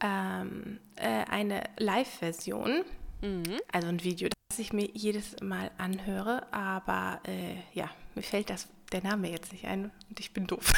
ähm, 0.00 0.78
äh, 0.96 1.24
eine 1.30 1.64
Live-Version, 1.78 2.84
mhm. 3.22 3.58
also 3.72 3.88
ein 3.88 4.04
Video, 4.04 4.28
das 4.50 4.58
ich 4.58 4.72
mir 4.72 4.88
jedes 4.92 5.36
Mal 5.40 5.70
anhöre, 5.78 6.46
aber 6.52 7.20
äh, 7.26 7.56
ja, 7.72 7.88
mir 8.14 8.22
fällt 8.22 8.50
das 8.50 8.68
der 8.92 9.02
Name 9.02 9.30
jetzt 9.30 9.52
nicht 9.52 9.64
ein 9.64 9.90
und 10.08 10.20
ich 10.20 10.32
bin 10.32 10.46
doof. 10.46 10.72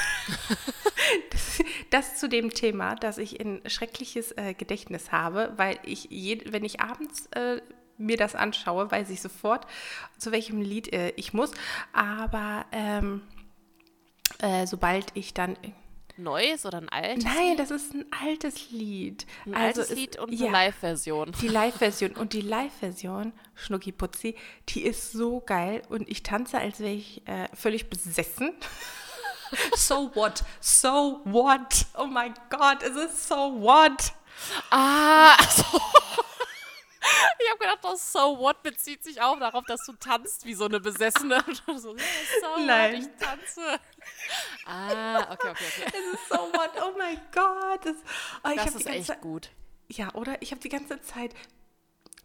das, 1.31 1.63
das, 1.91 2.17
zu 2.17 2.29
dem 2.29 2.51
Thema, 2.51 2.95
dass 2.95 3.19
ich 3.19 3.41
ein 3.41 3.61
schreckliches 3.67 4.33
äh, 4.33 4.55
Gedächtnis 4.55 5.13
habe, 5.13 5.53
weil 5.57 5.79
ich, 5.83 6.09
je, 6.11 6.43
wenn 6.47 6.65
ich 6.65 6.81
abends 6.81 7.27
äh, 7.33 7.61
mir 7.99 8.17
das 8.17 8.35
anschaue, 8.35 8.91
weiß 8.91 9.11
ich 9.11 9.21
sofort, 9.21 9.67
zu 10.19 10.33
welchem 10.33 10.61
Lied 10.61 10.93
äh, 10.93 11.11
ich 11.17 11.33
muss. 11.33 11.53
Aber 11.93 12.67
ähm, 12.73 13.23
äh, 14.39 14.67
sobald 14.67 15.07
ich 15.15 15.35
dann 15.35 15.57
neues 16.17 16.65
oder 16.67 16.79
ein 16.79 16.89
altes? 16.89 17.25
Nein, 17.25 17.57
das 17.57 17.71
ist 17.71 17.95
ein 17.95 18.05
altes 18.23 18.71
Lied. 18.71 19.27
Ein 19.47 19.55
also 19.55 19.83
altes 19.83 19.97
Lied 19.97 20.19
und 20.19 20.29
eine 20.29 20.45
ja, 20.45 20.51
Live-Version. 20.51 21.33
Die 21.41 21.49
Live-Version. 21.49 22.13
Und 22.13 22.33
die 22.33 22.41
Live-Version, 22.41 23.33
Schnucki 23.55 23.93
Putzi, 23.93 24.37
die 24.69 24.83
ist 24.83 25.13
so 25.13 25.41
geil. 25.41 25.83
Und 25.89 26.09
ich 26.09 26.23
tanze, 26.23 26.59
als 26.59 26.81
wäre 26.81 26.95
ich 26.95 27.27
äh, 27.27 27.49
völlig 27.55 27.91
besessen. 27.91 28.53
so 29.77 30.11
what? 30.15 30.45
So 30.61 31.21
what? 31.25 31.87
Oh 31.99 32.07
mein 32.07 32.35
Gott, 32.51 32.83
es 32.83 32.97
ist 32.97 33.29
so 33.29 33.61
what? 33.61 34.13
Ah, 34.71 35.37
so. 35.51 35.81
Ich 37.39 37.51
habe 37.51 37.59
gedacht, 37.59 37.79
das 37.83 38.13
So 38.13 38.39
What 38.39 38.63
bezieht 38.63 39.05
sich 39.05 39.21
auch 39.21 39.39
darauf, 39.39 39.65
dass 39.67 39.85
du 39.87 39.93
tanzt 39.93 40.45
wie 40.45 40.55
so 40.55 40.65
eine 40.67 40.81
Besessene. 40.81 41.43
so, 41.67 41.77
so 41.77 41.97
Nein. 42.65 42.95
What, 42.95 43.01
ich 43.01 43.27
tanze. 43.27 43.81
Ah, 44.67 45.33
okay, 45.33 45.49
okay, 45.51 45.65
okay. 45.77 45.85
Es 45.87 46.15
ist 46.15 46.29
So 46.29 46.37
What, 46.37 46.71
oh 46.83 46.97
mein 46.97 47.21
Gott. 47.33 47.85
Das, 47.85 47.97
oh, 48.45 48.51
das 48.55 48.75
ist 48.75 48.87
echt 48.87 49.21
gut. 49.21 49.51
Ja, 49.89 50.15
oder? 50.15 50.41
Ich 50.41 50.51
habe 50.51 50.61
die 50.61 50.69
ganze 50.69 51.01
Zeit 51.03 51.35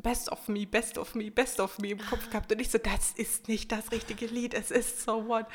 Best 0.01 0.31
of 0.31 0.47
Me, 0.47 0.65
Best 0.65 0.97
of 0.97 1.13
Me, 1.15 1.29
Best 1.29 1.59
of 1.59 1.77
Me 1.79 1.89
im 1.89 1.99
Kopf 1.99 2.29
gehabt 2.29 2.51
und 2.51 2.59
ich 2.59 2.69
so, 2.69 2.77
das 2.77 3.11
ist 3.11 3.47
nicht 3.47 3.71
das 3.71 3.91
richtige 3.91 4.27
Lied, 4.27 4.53
es 4.53 4.71
ist 4.71 5.01
so 5.01 5.27
what. 5.27 5.45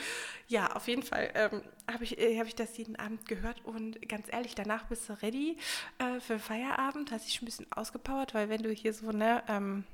Ja, 0.48 0.72
auf 0.72 0.86
jeden 0.86 1.02
Fall 1.02 1.30
ähm, 1.34 1.62
habe 1.90 2.04
ich, 2.04 2.18
äh, 2.18 2.38
hab 2.38 2.46
ich 2.46 2.54
das 2.54 2.76
jeden 2.76 2.96
Abend 2.96 3.26
gehört 3.26 3.64
und 3.64 4.06
ganz 4.08 4.26
ehrlich, 4.30 4.54
danach 4.54 4.84
bist 4.84 5.08
du 5.08 5.14
ready 5.22 5.56
äh, 5.98 6.20
für 6.20 6.38
Feierabend, 6.38 7.10
hast 7.10 7.26
dich 7.26 7.40
ein 7.40 7.46
bisschen 7.46 7.70
ausgepowert, 7.72 8.34
weil 8.34 8.48
wenn 8.50 8.62
du 8.62 8.70
hier 8.70 8.92
so, 8.92 9.12
ne, 9.12 9.42
ähm, 9.48 9.84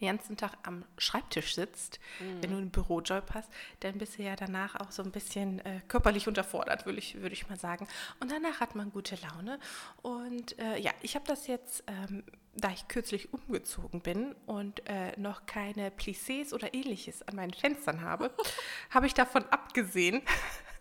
den 0.00 0.16
ganzen 0.16 0.36
Tag 0.36 0.52
am 0.64 0.84
Schreibtisch 0.98 1.54
sitzt, 1.54 1.98
mhm. 2.20 2.42
wenn 2.42 2.50
du 2.50 2.56
einen 2.58 2.70
Bürojob 2.70 3.32
hast, 3.32 3.50
dann 3.80 3.98
bist 3.98 4.18
du 4.18 4.22
ja 4.22 4.36
danach 4.36 4.74
auch 4.76 4.90
so 4.90 5.02
ein 5.02 5.10
bisschen 5.10 5.60
äh, 5.60 5.80
körperlich 5.88 6.28
unterfordert, 6.28 6.84
würde 6.86 6.98
ich, 6.98 7.20
würd 7.20 7.32
ich 7.32 7.48
mal 7.48 7.58
sagen. 7.58 7.86
Und 8.20 8.30
danach 8.30 8.60
hat 8.60 8.74
man 8.74 8.90
gute 8.90 9.16
Laune. 9.16 9.58
Und 10.02 10.58
äh, 10.58 10.78
ja, 10.78 10.90
ich 11.02 11.14
habe 11.14 11.26
das 11.26 11.46
jetzt, 11.46 11.84
ähm, 11.86 12.24
da 12.56 12.70
ich 12.70 12.88
kürzlich 12.88 13.32
umgezogen 13.32 14.00
bin 14.00 14.34
und 14.46 14.86
äh, 14.88 15.18
noch 15.18 15.46
keine 15.46 15.90
Plissés 15.90 16.52
oder 16.52 16.72
ähnliches 16.74 17.22
an 17.22 17.36
meinen 17.36 17.52
Fenstern 17.52 18.00
habe, 18.00 18.30
habe 18.90 19.06
ich 19.06 19.14
davon 19.14 19.44
abgesehen, 19.50 20.22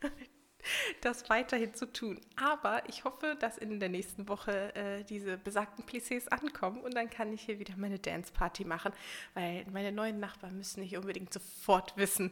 das 1.01 1.29
weiterhin 1.29 1.73
zu 1.73 1.91
tun. 1.91 2.19
Aber 2.35 2.87
ich 2.87 3.03
hoffe, 3.03 3.35
dass 3.39 3.57
in 3.57 3.79
der 3.79 3.89
nächsten 3.89 4.27
Woche 4.27 4.75
äh, 4.75 5.03
diese 5.03 5.37
besagten 5.37 5.85
Plissés 5.85 6.27
ankommen 6.29 6.81
und 6.81 6.93
dann 6.95 7.09
kann 7.09 7.33
ich 7.33 7.41
hier 7.41 7.59
wieder 7.59 7.75
meine 7.77 7.99
Dance-Party 7.99 8.65
machen, 8.65 8.93
weil 9.33 9.65
meine 9.71 9.91
neuen 9.91 10.19
Nachbarn 10.19 10.57
müssen 10.57 10.81
nicht 10.81 10.97
unbedingt 10.97 11.33
sofort 11.33 11.97
wissen, 11.97 12.31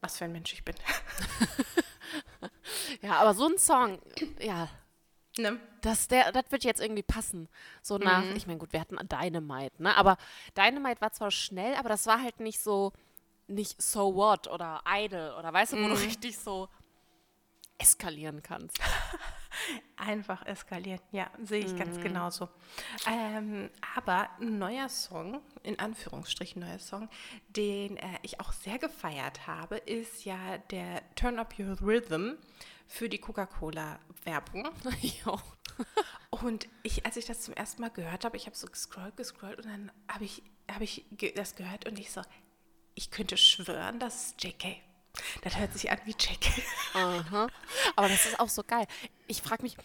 was 0.00 0.18
für 0.18 0.24
ein 0.24 0.32
Mensch 0.32 0.52
ich 0.52 0.64
bin. 0.64 0.74
ja, 3.02 3.14
aber 3.14 3.34
so 3.34 3.46
ein 3.46 3.58
Song, 3.58 4.00
ja. 4.40 4.68
Ne? 5.38 5.58
Das, 5.80 6.08
der, 6.08 6.30
das 6.32 6.44
wird 6.50 6.64
jetzt 6.64 6.80
irgendwie 6.80 7.02
passen. 7.02 7.48
So 7.80 7.98
nach, 7.98 8.24
mhm. 8.24 8.36
ich 8.36 8.46
meine, 8.46 8.58
gut, 8.58 8.72
wir 8.72 8.80
hatten 8.80 8.96
Dynamite, 9.08 9.82
ne? 9.82 9.96
Aber 9.96 10.16
Dynamite 10.56 11.00
war 11.00 11.12
zwar 11.12 11.30
schnell, 11.30 11.74
aber 11.74 11.88
das 11.88 12.06
war 12.06 12.22
halt 12.22 12.40
nicht 12.40 12.60
so, 12.60 12.92
nicht 13.46 13.80
So 13.80 14.14
What 14.14 14.48
oder 14.48 14.82
Idol 14.86 15.34
oder 15.38 15.52
weißt 15.52 15.72
du, 15.72 15.76
wo 15.76 15.88
mhm. 15.88 15.94
du 15.94 16.00
richtig 16.00 16.38
so 16.38 16.68
eskalieren 17.78 18.42
kannst. 18.42 18.78
Einfach 19.96 20.44
eskalieren, 20.46 21.00
ja, 21.12 21.30
sehe 21.42 21.64
ich 21.64 21.72
mhm. 21.72 21.78
ganz 21.78 22.00
genauso. 22.00 22.48
Ähm, 23.06 23.70
aber 23.96 24.28
ein 24.40 24.58
neuer 24.58 24.88
Song, 24.88 25.40
in 25.62 25.78
Anführungsstrichen 25.78 26.60
neuer 26.60 26.78
Song, 26.78 27.08
den 27.48 27.96
äh, 27.96 28.18
ich 28.22 28.40
auch 28.40 28.52
sehr 28.52 28.78
gefeiert 28.78 29.46
habe, 29.46 29.76
ist 29.76 30.24
ja 30.24 30.58
der 30.70 31.02
Turn 31.14 31.38
Up 31.38 31.54
Your 31.58 31.80
Rhythm 31.80 32.32
für 32.86 33.08
die 33.08 33.18
Coca-Cola-Werbung. 33.18 34.68
und 36.30 36.68
ich, 36.82 37.06
als 37.06 37.16
ich 37.16 37.24
das 37.24 37.42
zum 37.42 37.54
ersten 37.54 37.80
Mal 37.80 37.90
gehört 37.90 38.24
habe, 38.24 38.36
ich 38.36 38.46
habe 38.46 38.56
so 38.56 38.66
gescrollt, 38.66 39.16
gescrollt 39.16 39.58
und 39.58 39.66
dann 39.66 39.92
habe 40.08 40.24
ich, 40.24 40.42
hab 40.70 40.80
ich 40.82 41.04
das 41.34 41.54
gehört 41.54 41.86
und 41.86 41.98
ich 41.98 42.10
so, 42.10 42.22
ich 42.94 43.10
könnte 43.10 43.36
schwören, 43.36 43.98
das 43.98 44.26
ist 44.26 44.44
JK. 44.44 44.76
Das 45.42 45.56
hört 45.58 45.72
sich 45.72 45.90
an 45.90 45.98
wie 46.04 46.14
Jack. 46.18 46.38
Aha. 46.94 47.48
Aber 47.96 48.08
das 48.08 48.26
ist 48.26 48.40
auch 48.40 48.48
so 48.48 48.62
geil. 48.62 48.86
Ich 49.26 49.42
frage 49.42 49.62
mich, 49.62 49.76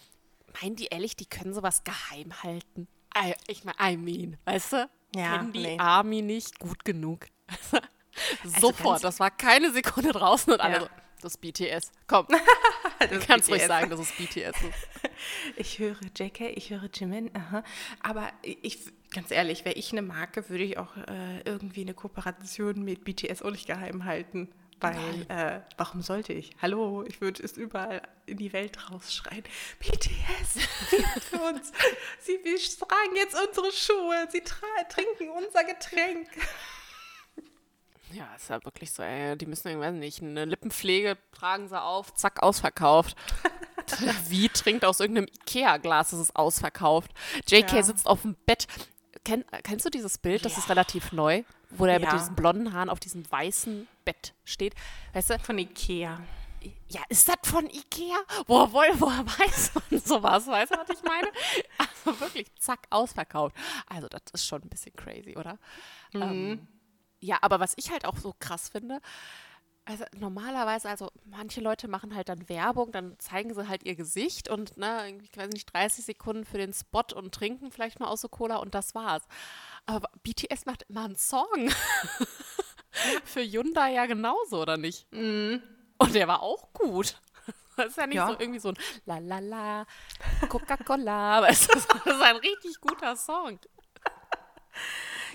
meinen 0.61 0.75
die 0.75 0.85
ehrlich, 0.85 1.15
die 1.15 1.25
können 1.25 1.53
sowas 1.53 1.83
geheim 1.83 2.43
halten? 2.43 2.87
Ich 3.47 3.63
meine, 3.63 3.77
I 3.81 3.97
mean, 3.97 4.37
weißt 4.45 4.73
du? 4.73 4.89
Ja, 5.15 5.37
Kennen 5.37 5.53
die 5.53 5.63
nee. 5.63 5.79
Army 5.79 6.21
nicht 6.21 6.59
gut 6.59 6.85
genug? 6.85 7.27
Also 8.43 8.71
Sofort, 8.71 9.03
das 9.03 9.19
war 9.19 9.29
keine 9.29 9.71
Sekunde 9.71 10.11
draußen 10.11 10.51
und 10.51 10.59
alle 10.59 10.79
so, 10.79 10.89
das 11.21 11.35
ist 11.35 11.41
BTS. 11.41 11.91
Komm, 12.07 12.25
du 12.99 13.19
kannst 13.19 13.49
ruhig 13.49 13.65
sagen, 13.65 13.89
dass 13.89 13.99
es 13.99 14.11
BTS 14.11 14.59
ist. 14.63 14.87
Ich 15.55 15.79
höre 15.79 15.97
JK, 16.15 16.41
ich 16.55 16.71
höre 16.71 16.89
Jimin, 16.93 17.29
aha. 17.35 17.63
aber 18.01 18.31
ich, 18.41 18.79
ganz 19.11 19.31
ehrlich, 19.31 19.65
wäre 19.65 19.75
ich 19.75 19.91
eine 19.91 20.01
Marke, 20.01 20.49
würde 20.49 20.63
ich 20.63 20.77
auch 20.77 20.95
äh, 20.97 21.41
irgendwie 21.45 21.81
eine 21.81 21.93
Kooperation 21.93 22.83
mit 22.83 23.03
BTS 23.03 23.41
auch 23.41 23.51
nicht 23.51 23.67
geheim 23.67 24.05
halten. 24.05 24.49
Weil, 24.79 25.25
äh, 25.29 25.61
warum 25.77 26.01
sollte 26.01 26.33
ich? 26.33 26.51
Hallo, 26.61 27.03
ich 27.07 27.19
würde 27.19 27.41
es 27.41 27.53
überall 27.53 28.01
in 28.27 28.37
die 28.37 28.53
Welt 28.53 28.91
rausschreien. 28.91 29.43
BTS, 29.79 30.67
für 31.29 31.41
uns. 31.49 31.71
Sie, 32.19 32.39
wir 32.43 32.57
tragen 32.57 33.15
jetzt 33.15 33.35
unsere 33.35 33.71
Schuhe. 33.71 34.27
Sie 34.29 34.41
trinken 34.41 35.29
unser 35.35 35.63
Getränk. 35.63 36.29
Ja, 38.11 38.33
ist 38.35 38.49
ja 38.49 38.63
wirklich 38.63 38.91
so, 38.91 39.01
ey. 39.01 39.35
Die 39.35 39.47
müssen 39.47 39.67
irgendwann 39.67 39.99
nicht. 39.99 40.21
Eine 40.21 40.45
Lippenpflege 40.45 41.17
tragen 41.31 41.67
sie 41.67 41.81
auf, 41.81 42.13
zack, 42.13 42.43
ausverkauft. 42.43 43.15
Wie 44.29 44.49
trinkt 44.49 44.85
aus 44.85 44.99
irgendeinem 44.99 45.27
Ikea-Glas, 45.27 46.11
das 46.11 46.19
ist 46.19 46.35
ausverkauft. 46.35 47.11
JK 47.47 47.73
ja. 47.73 47.83
sitzt 47.83 48.05
auf 48.05 48.21
dem 48.21 48.35
Bett. 48.45 48.67
Kenn, 49.23 49.43
kennst 49.63 49.85
du 49.85 49.89
dieses 49.89 50.17
Bild? 50.17 50.45
Das 50.45 50.53
ja. 50.53 50.59
ist 50.59 50.69
relativ 50.69 51.11
neu, 51.11 51.43
wo 51.71 51.85
der 51.85 51.99
ja. 51.99 52.11
mit 52.11 52.19
diesen 52.19 52.35
blonden 52.35 52.73
Haaren 52.73 52.89
auf 52.89 52.99
diesem 52.99 53.29
weißen 53.29 53.87
Bett 54.05 54.33
steht. 54.45 54.73
Weißt 55.13 55.31
du? 55.31 55.39
Von 55.39 55.57
Ikea. 55.57 56.21
Ja, 56.89 57.01
ist 57.09 57.29
das 57.29 57.37
von 57.43 57.65
Ikea? 57.69 58.17
Woher, 58.47 58.71
woher, 58.73 58.99
woher 58.99 59.25
weiß 59.25 59.71
man 59.75 59.99
sowas? 60.03 60.47
Weißt 60.47 60.73
du, 60.73 60.77
was 60.77 60.89
ich 60.89 61.03
meine? 61.03 61.27
Also 62.05 62.19
wirklich, 62.21 62.47
zack, 62.57 62.87
ausverkauft. 62.89 63.55
Also, 63.87 64.07
das 64.07 64.21
ist 64.33 64.45
schon 64.45 64.61
ein 64.61 64.69
bisschen 64.69 64.95
crazy, 64.95 65.35
oder? 65.35 65.59
Mhm. 66.13 66.21
Ähm, 66.21 66.67
ja, 67.19 67.37
aber 67.41 67.59
was 67.59 67.73
ich 67.75 67.91
halt 67.91 68.05
auch 68.05 68.17
so 68.17 68.33
krass 68.39 68.69
finde, 68.69 69.01
also 69.87 70.03
normalerweise, 70.17 70.89
also 70.89 71.09
manche 71.25 71.61
Leute 71.61 71.87
machen 71.87 72.13
halt 72.13 72.29
dann 72.29 72.49
Werbung, 72.49 72.91
dann 72.91 73.17
zeigen 73.19 73.53
sie 73.53 73.67
halt 73.67 73.83
ihr 73.83 73.95
Gesicht 73.95 74.49
und, 74.49 74.77
ne, 74.77 75.17
ich 75.23 75.37
weiß 75.37 75.49
nicht, 75.49 75.73
30 75.73 76.05
Sekunden 76.05 76.45
für 76.45 76.57
den 76.57 76.73
Spot 76.73 77.03
und 77.15 77.33
trinken 77.33 77.71
vielleicht 77.71 77.99
mal 77.99 78.07
aus 78.07 78.21
so 78.21 78.27
Cola 78.27 78.57
und 78.57 78.75
das 78.75 78.95
war's. 78.95 79.23
Aber 79.85 80.09
BTS 80.23 80.65
macht 80.65 80.83
immer 80.89 81.05
einen 81.05 81.15
Song. 81.15 81.47
für 83.23 83.41
Hyundai 83.41 83.93
ja 83.93 84.05
genauso, 84.05 84.61
oder 84.61 84.75
nicht? 84.75 85.07
Mm. 85.11 85.57
Und 85.97 86.13
der 86.13 86.27
war 86.27 86.41
auch 86.41 86.73
gut. 86.73 87.19
Das 87.77 87.87
ist 87.87 87.97
ja 87.97 88.07
nicht 88.07 88.15
ja. 88.15 88.27
so 88.27 88.35
irgendwie 88.39 88.59
so 88.59 88.69
ein 88.69 88.77
La 89.05 89.19
La 89.19 89.39
La, 89.39 89.85
Coca-Cola, 90.49 91.11
aber 91.37 91.49
es 91.49 91.67
ist, 91.67 91.87
ein 92.05 92.35
richtig 92.37 92.81
guter 92.81 93.15
Song. 93.15 93.59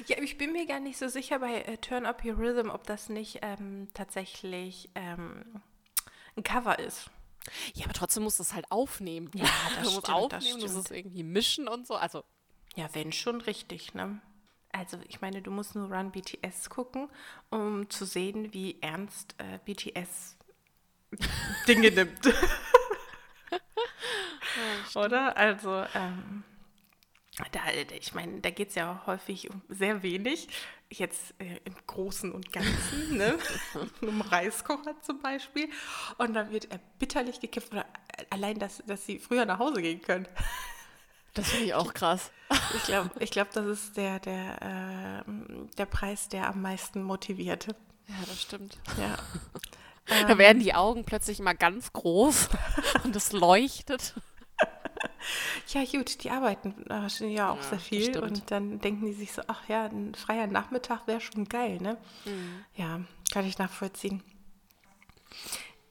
Ja, 0.06 0.18
ich 0.22 0.38
bin 0.38 0.52
mir 0.52 0.66
gar 0.66 0.80
nicht 0.80 0.98
so 0.98 1.08
sicher 1.08 1.38
bei 1.38 1.62
äh, 1.62 1.76
Turn 1.78 2.06
Up 2.06 2.24
Your 2.24 2.38
Rhythm, 2.38 2.70
ob 2.70 2.86
das 2.86 3.08
nicht 3.08 3.38
ähm, 3.42 3.88
tatsächlich 3.94 4.90
ähm, 4.94 5.60
ein 6.36 6.42
Cover 6.42 6.78
ist. 6.78 7.10
Ja, 7.74 7.84
aber 7.86 7.94
trotzdem 7.94 8.22
musst 8.22 8.38
du 8.38 8.42
es 8.42 8.54
halt 8.54 8.70
aufnehmen. 8.70 9.30
Ja, 9.34 9.44
das 9.76 9.88
du 9.88 9.94
musst 9.94 10.06
stimmt, 10.06 10.32
das 10.32 10.38
aufnehmen, 10.44 10.60
du 10.60 10.66
musst 10.66 10.74
stimmt. 10.74 10.84
es 10.86 10.90
irgendwie 10.90 11.22
mischen 11.24 11.68
und 11.68 11.86
so. 11.86 11.96
Also, 11.96 12.24
Ja, 12.76 12.88
wenn 12.94 13.12
schon 13.12 13.40
richtig, 13.40 13.94
ne? 13.94 14.20
Also 14.74 14.96
ich 15.06 15.20
meine, 15.20 15.42
du 15.42 15.50
musst 15.50 15.74
nur 15.74 15.92
Run 15.92 16.12
BTS 16.12 16.70
gucken, 16.70 17.10
um 17.50 17.90
zu 17.90 18.06
sehen, 18.06 18.54
wie 18.54 18.80
ernst 18.80 19.34
äh, 19.38 19.58
BTS 19.66 20.38
Dinge 21.68 21.90
nimmt. 21.90 22.20
Oder? 24.94 25.36
Also, 25.36 25.84
ähm, 25.94 26.44
da, 27.50 27.60
ich 27.98 28.14
meine, 28.14 28.40
da 28.40 28.50
geht 28.50 28.70
es 28.70 28.74
ja 28.74 29.02
häufig 29.06 29.50
um 29.50 29.62
sehr 29.68 30.02
wenig. 30.02 30.48
Jetzt 30.90 31.34
äh, 31.38 31.60
im 31.64 31.74
Großen 31.86 32.30
und 32.30 32.52
Ganzen, 32.52 33.16
ne? 33.16 33.38
um 34.02 34.20
Reiskocher 34.20 34.94
zum 35.00 35.20
Beispiel. 35.20 35.68
Und 36.18 36.34
dann 36.34 36.50
wird 36.52 36.70
er 36.70 36.78
bitterlich 36.98 37.40
gekämpft. 37.40 37.72
Oder 37.72 37.86
allein, 38.28 38.58
dass, 38.58 38.82
dass 38.86 39.06
sie 39.06 39.18
früher 39.18 39.46
nach 39.46 39.58
Hause 39.58 39.80
gehen 39.80 40.02
können. 40.02 40.28
das 41.34 41.48
finde 41.48 41.66
ich 41.66 41.74
auch 41.74 41.94
krass. 41.94 42.30
Ich 42.76 42.82
glaube, 42.84 43.10
ich 43.20 43.30
glaub, 43.30 43.50
das 43.52 43.66
ist 43.66 43.96
der, 43.96 44.20
der, 44.20 45.24
äh, 45.26 45.32
der 45.78 45.86
Preis, 45.86 46.28
der 46.28 46.48
am 46.48 46.60
meisten 46.60 47.02
motiviert. 47.02 47.68
Ja, 48.08 48.14
das 48.26 48.42
stimmt. 48.42 48.78
Ja. 48.98 49.16
Da 50.26 50.36
werden 50.36 50.60
die 50.60 50.74
Augen 50.74 51.04
plötzlich 51.04 51.38
immer 51.38 51.54
ganz 51.54 51.92
groß 51.92 52.48
und 53.04 53.16
es 53.16 53.32
leuchtet. 53.32 54.14
Ja, 55.68 55.84
gut, 55.84 56.22
die 56.24 56.30
arbeiten 56.30 56.74
ja 57.20 57.50
auch 57.50 57.62
Ja, 57.62 57.62
sehr 57.62 57.78
viel 57.78 58.18
und 58.18 58.50
dann 58.50 58.80
denken 58.80 59.06
die 59.06 59.12
sich 59.12 59.32
so, 59.32 59.42
ach 59.46 59.68
ja, 59.68 59.84
ein 59.84 60.14
freier 60.14 60.46
Nachmittag 60.46 61.06
wäre 61.06 61.20
schon 61.20 61.48
geil, 61.48 61.78
ne? 61.80 61.96
Mhm. 62.24 62.64
Ja, 62.74 63.00
kann 63.32 63.46
ich 63.46 63.58
nachvollziehen. 63.58 64.22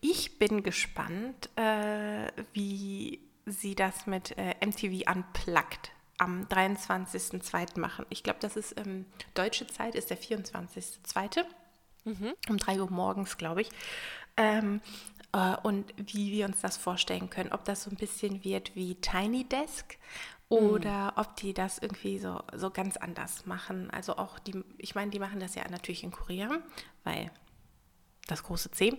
Ich 0.02 0.40
bin 0.40 0.64
gespannt, 0.64 1.50
äh, 1.56 2.32
wie 2.54 3.20
sie 3.46 3.76
das 3.76 4.08
mit 4.08 4.38
äh, 4.38 4.56
MTV 4.66 5.10
Unplugged 5.12 5.92
am 6.18 6.44
23.02. 6.46 7.80
machen. 7.80 8.06
Ich 8.10 8.24
glaube, 8.24 8.40
das 8.42 8.56
ist 8.56 8.80
ähm, 8.80 9.06
deutsche 9.34 9.68
Zeit, 9.68 9.96
ist 9.96 10.10
der 10.10 10.20
24.02. 10.20 11.44
um 12.50 12.58
3 12.58 12.82
Uhr 12.82 12.92
morgens, 12.92 13.38
glaube 13.38 13.62
ich. 13.62 13.70
Ähm, 14.38 14.82
äh, 15.34 15.56
und 15.64 15.94
wie 15.98 16.32
wir 16.32 16.46
uns 16.46 16.62
das 16.62 16.78
vorstellen 16.78 17.30
können. 17.30 17.52
Ob 17.52 17.66
das 17.66 17.84
so 17.84 17.90
ein 17.90 17.98
bisschen 17.98 18.44
wird 18.44 18.76
wie 18.76 18.96
Tiny 18.96 19.44
Desk 19.46 19.98
oder 20.50 21.14
ob 21.16 21.38
die 21.38 21.54
das 21.54 21.78
irgendwie 21.78 22.20
so, 22.20 22.42
so 22.54 22.72
ganz 22.72 22.98
anders 22.98 23.46
machen. 23.46 23.90
Also 23.92 24.18
auch 24.18 24.38
die, 24.38 24.64
ich 24.78 24.96
meine, 24.96 25.10
die 25.10 25.20
machen 25.20 25.40
das 25.40 25.56
ja 25.56 25.64
natürlich 25.70 26.04
in 26.04 26.12
Korea, 26.12 26.50
weil 27.06 27.32
das 28.28 28.44
große 28.44 28.72
C. 28.72 28.98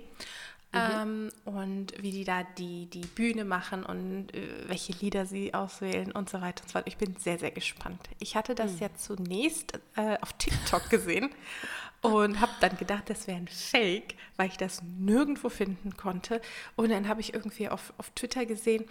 Ähm, 0.74 1.30
und 1.44 1.92
wie 2.02 2.10
die 2.10 2.24
da 2.24 2.44
die, 2.44 2.86
die 2.86 3.04
Bühne 3.04 3.44
machen 3.44 3.84
und 3.84 4.34
äh, 4.34 4.66
welche 4.68 4.94
Lieder 4.94 5.26
sie 5.26 5.52
auswählen 5.52 6.10
und 6.12 6.30
so 6.30 6.40
weiter 6.40 6.62
und 6.62 6.68
so 6.68 6.72
fort. 6.72 6.88
Ich 6.88 6.96
bin 6.96 7.16
sehr, 7.16 7.38
sehr 7.38 7.50
gespannt. 7.50 8.00
Ich 8.20 8.36
hatte 8.36 8.54
das 8.54 8.80
ja 8.80 8.88
zunächst 8.96 9.78
äh, 9.96 10.16
auf 10.22 10.32
TikTok 10.32 10.88
gesehen 10.88 11.28
und 12.02 12.40
habe 12.40 12.52
dann 12.60 12.76
gedacht, 12.76 13.08
das 13.08 13.26
wäre 13.26 13.38
ein 13.38 13.48
Fake, 13.48 14.16
weil 14.36 14.48
ich 14.48 14.56
das 14.56 14.82
nirgendwo 14.82 15.48
finden 15.48 15.96
konnte. 15.96 16.40
Und 16.74 16.90
dann 16.90 17.08
habe 17.08 17.20
ich 17.20 17.32
irgendwie 17.32 17.68
auf, 17.68 17.94
auf 17.96 18.10
Twitter 18.10 18.44
gesehen, 18.44 18.84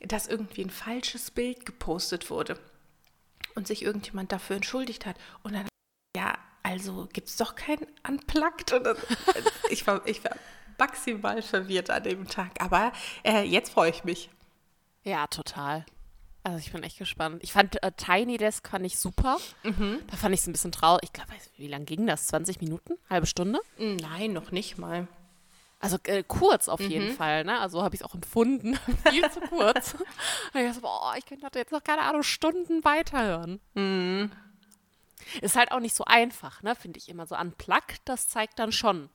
dass 0.00 0.26
irgendwie 0.26 0.62
ein 0.62 0.70
falsches 0.70 1.30
Bild 1.30 1.64
gepostet 1.64 2.28
wurde 2.28 2.58
und 3.54 3.68
sich 3.68 3.82
irgendjemand 3.82 4.32
dafür 4.32 4.56
entschuldigt 4.56 5.06
hat. 5.06 5.16
Und 5.44 5.54
dann, 5.54 5.68
ja, 6.16 6.36
also 6.64 7.08
gibt 7.12 7.28
es 7.28 7.36
doch 7.36 7.54
kein 7.54 7.78
Unplugged. 8.06 8.72
Und 8.72 8.84
dann, 8.84 8.96
ich, 9.70 9.86
war, 9.86 10.04
ich 10.06 10.22
war 10.24 10.36
maximal 10.76 11.40
verwirrt 11.42 11.88
an 11.90 12.02
dem 12.02 12.26
Tag. 12.26 12.60
Aber 12.60 12.92
äh, 13.24 13.42
jetzt 13.42 13.72
freue 13.72 13.90
ich 13.90 14.02
mich. 14.02 14.28
Ja, 15.04 15.28
total. 15.28 15.86
Also 16.46 16.58
ich 16.58 16.70
bin 16.70 16.84
echt 16.84 16.98
gespannt. 16.98 17.42
Ich 17.42 17.52
fand 17.52 17.82
äh, 17.82 17.90
Tiny 17.90 18.36
Desk 18.36 18.68
fand 18.68 18.86
ich 18.86 19.00
super. 19.00 19.38
Da 20.06 20.16
fand 20.16 20.32
ich 20.32 20.42
es 20.42 20.46
ein 20.46 20.52
bisschen 20.52 20.70
traurig. 20.70 21.00
Ich 21.02 21.12
glaube, 21.12 21.32
wie 21.56 21.66
lange 21.66 21.86
ging 21.86 22.06
das? 22.06 22.28
20 22.28 22.60
Minuten? 22.60 22.94
Halbe 23.10 23.26
Stunde? 23.26 23.58
Nein, 23.78 24.32
noch 24.32 24.52
nicht 24.52 24.78
mal. 24.78 25.08
Also 25.80 25.98
äh, 26.04 26.22
kurz 26.22 26.68
auf 26.68 26.80
jeden 26.80 27.16
Fall, 27.16 27.42
ne? 27.42 27.58
Also 27.58 27.82
habe 27.82 27.96
ich 27.96 28.00
es 28.00 28.06
auch 28.06 28.14
empfunden. 28.14 28.78
Viel 29.10 29.28
zu 29.28 29.40
kurz. 29.40 29.94
Und 30.54 30.60
ich 30.60 30.68
dachte, 30.68 30.82
boah, 30.82 31.14
ich 31.18 31.26
könnte 31.26 31.48
jetzt 31.58 31.72
noch, 31.72 31.82
keine 31.82 32.02
Ahnung, 32.02 32.22
Stunden 32.22 32.84
weiterhören. 32.84 33.60
Ist 35.40 35.56
halt 35.56 35.72
auch 35.72 35.80
nicht 35.80 35.96
so 35.96 36.04
einfach, 36.04 36.62
ne? 36.62 36.76
Finde 36.76 37.00
ich 37.00 37.08
immer 37.08 37.26
so 37.26 37.36
unplugged, 37.36 38.02
das 38.04 38.28
zeigt 38.28 38.60
dann 38.60 38.70
schon 38.70 39.10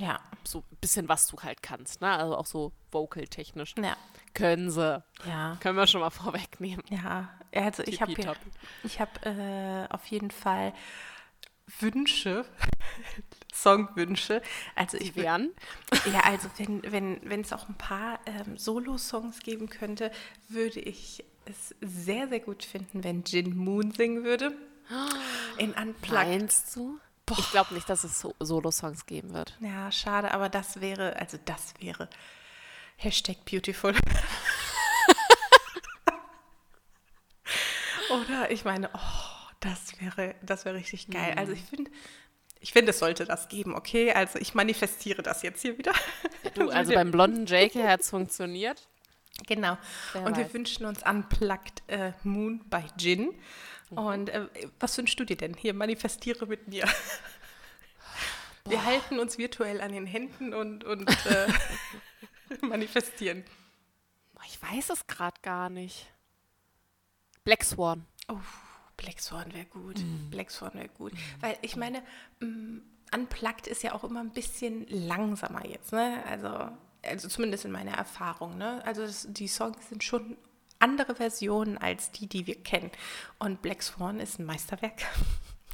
Ja, 0.00 0.18
so 0.44 0.60
ein 0.60 0.76
bisschen, 0.80 1.10
was 1.10 1.26
du 1.26 1.36
halt 1.42 1.62
kannst, 1.62 2.00
ne? 2.00 2.10
Also 2.16 2.34
auch 2.34 2.46
so 2.46 2.72
vocal-technisch. 2.90 3.74
ja, 3.76 3.96
Können 4.32 4.70
sie. 4.70 5.02
ja. 5.26 5.58
Können 5.60 5.76
wir 5.76 5.86
schon 5.86 6.00
mal 6.00 6.08
vorwegnehmen. 6.08 6.82
Ja, 6.88 7.28
also 7.54 7.82
ich 7.82 8.00
habe 8.00 8.14
ich 8.82 8.98
hab, 8.98 9.26
äh, 9.26 9.86
auf 9.90 10.06
jeden 10.06 10.30
Fall 10.30 10.72
Wünsche, 11.80 12.46
Songwünsche. 13.54 14.40
Also 14.74 14.96
ich 14.96 15.14
Wären? 15.16 15.50
Ja, 16.10 16.20
also 16.20 16.48
wenn 16.56 16.82
wenn 16.90 17.20
wenn 17.22 17.42
es 17.42 17.52
auch 17.52 17.68
ein 17.68 17.76
paar 17.76 18.20
ähm, 18.24 18.56
Solo-Songs 18.56 19.40
geben 19.40 19.68
könnte, 19.68 20.10
würde 20.48 20.80
ich 20.80 21.24
es 21.44 21.74
sehr, 21.82 22.26
sehr 22.28 22.40
gut 22.40 22.64
finden, 22.64 23.04
wenn 23.04 23.22
Jin 23.24 23.54
Moon 23.54 23.90
singen 23.92 24.24
würde. 24.24 24.56
In 25.58 25.72
Unplugged. 25.72 26.12
Meinst 26.12 26.74
du? 26.74 26.98
Ich 27.38 27.50
glaube 27.50 27.74
nicht, 27.74 27.88
dass 27.88 28.04
es 28.04 28.20
so 28.20 28.34
Solo-Songs 28.40 29.06
geben 29.06 29.32
wird. 29.32 29.56
Ja, 29.60 29.90
schade, 29.92 30.32
aber 30.32 30.48
das 30.48 30.80
wäre, 30.80 31.16
also 31.16 31.38
das 31.44 31.74
wäre 31.78 32.08
Hashtag 32.96 33.44
beautiful. 33.44 33.94
Oder 38.10 38.50
ich 38.50 38.64
meine, 38.64 38.90
oh, 38.92 39.50
das 39.60 40.00
wäre, 40.00 40.34
das 40.42 40.64
wäre 40.64 40.74
richtig 40.74 41.08
geil. 41.08 41.34
Also 41.36 41.52
ich 41.52 41.62
finde, 41.62 41.90
ich 42.60 42.72
finde, 42.72 42.90
es 42.90 42.98
sollte 42.98 43.24
das 43.24 43.48
geben, 43.48 43.74
okay? 43.74 44.12
Also 44.12 44.38
ich 44.38 44.54
manifestiere 44.54 45.22
das 45.22 45.42
jetzt 45.42 45.62
hier 45.62 45.78
wieder. 45.78 45.92
Du, 46.54 46.68
also 46.68 46.92
beim 46.92 47.10
blonden 47.10 47.46
Jake 47.46 47.86
hat 47.86 48.00
es 48.00 48.10
funktioniert. 48.10 48.88
Genau. 49.46 49.78
Wer 50.12 50.22
und 50.22 50.36
wir 50.36 50.44
weiß. 50.44 50.54
wünschen 50.54 50.86
uns 50.86 51.02
Unplugged 51.02 51.82
äh, 51.88 52.12
Moon 52.24 52.62
bei 52.68 52.84
Jin. 52.98 53.34
Und 53.90 54.28
äh, 54.28 54.46
was 54.78 54.96
wünschst 54.98 55.18
du 55.18 55.24
dir 55.24 55.36
denn? 55.36 55.54
Hier, 55.54 55.74
manifestiere 55.74 56.46
mit 56.46 56.68
mir. 56.68 56.86
Wir 58.66 58.84
halten 58.84 59.18
uns 59.18 59.38
virtuell 59.38 59.80
an 59.80 59.92
den 59.92 60.06
Händen 60.06 60.54
und, 60.54 60.84
und 60.84 61.08
äh, 61.26 61.48
manifestieren. 62.60 63.42
Boah, 64.34 64.42
Ich 64.46 64.62
weiß 64.62 64.90
es 64.90 65.06
gerade 65.06 65.40
gar 65.42 65.70
nicht. 65.70 66.06
Black 67.42 67.64
Swan. 67.64 68.06
Oh, 68.28 68.38
Black 68.96 69.18
Swan 69.18 69.52
wäre 69.54 69.64
gut. 69.64 69.96
Black 70.30 70.50
Swan 70.50 70.74
wäre 70.74 70.88
gut. 70.90 71.12
Weil 71.40 71.56
ich 71.62 71.74
meine, 71.74 72.02
mm, 72.40 72.78
Unplugged 73.14 73.66
ist 73.66 73.82
ja 73.82 73.94
auch 73.94 74.04
immer 74.04 74.20
ein 74.20 74.30
bisschen 74.32 74.86
langsamer 74.88 75.66
jetzt, 75.66 75.92
ne? 75.92 76.22
Also, 76.28 76.70
also 77.02 77.28
zumindest 77.28 77.64
in 77.64 77.72
meiner 77.72 77.92
Erfahrung, 77.92 78.58
ne? 78.58 78.82
Also 78.84 79.02
das, 79.02 79.26
die 79.30 79.48
Songs 79.48 79.88
sind 79.88 80.04
schon 80.04 80.36
andere 80.78 81.14
Versionen 81.14 81.78
als 81.78 82.10
die, 82.10 82.26
die 82.26 82.46
wir 82.46 82.60
kennen. 82.62 82.90
Und 83.38 83.62
Black 83.62 83.82
Swan 83.82 84.18
ist 84.18 84.38
ein 84.38 84.46
Meisterwerk. 84.46 85.02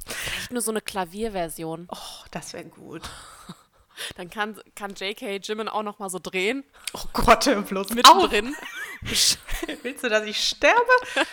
Vielleicht 0.05 0.51
nur 0.51 0.61
so 0.61 0.71
eine 0.71 0.81
Klavierversion. 0.81 1.87
Oh, 1.91 2.25
das 2.31 2.53
wäre 2.53 2.65
gut. 2.65 3.09
Dann 4.15 4.29
kann, 4.29 4.59
kann 4.75 4.93
J.K. 4.93 5.37
Jimin 5.37 5.67
auch 5.67 5.81
noch 5.81 5.97
mal 5.97 6.09
so 6.09 6.19
drehen. 6.19 6.63
Oh 6.93 7.05
Gott, 7.13 7.47
hör 7.47 7.61
bloß 7.61 7.89
mit. 7.89 8.05
Mittendrin. 8.05 8.55
Willst 9.01 10.03
du, 10.03 10.09
dass 10.09 10.23
ich 10.23 10.37
sterbe? 10.37 10.91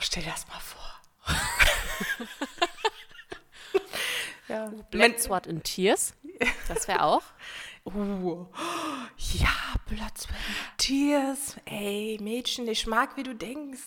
Stell 0.00 0.22
dir 0.22 0.30
das 0.30 0.46
mal 0.48 0.60
vor. 0.60 0.78
ja, 4.48 4.72
Black 4.90 5.20
Swan 5.20 5.44
in 5.44 5.62
Tears. 5.62 6.14
Das 6.66 6.88
wäre 6.88 7.02
auch. 7.02 7.22
Oh. 7.94 8.46
Ja, 9.34 9.48
and 9.86 10.28
Tears. 10.76 11.56
Ey, 11.64 12.18
Mädchen, 12.20 12.68
ich 12.68 12.86
mag, 12.86 13.16
wie 13.16 13.22
du 13.22 13.34
denkst. 13.34 13.80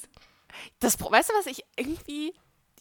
Das, 0.79 0.99
weißt 0.99 1.29
du, 1.29 1.33
was 1.33 1.45
ich 1.47 1.63
irgendwie. 1.77 2.33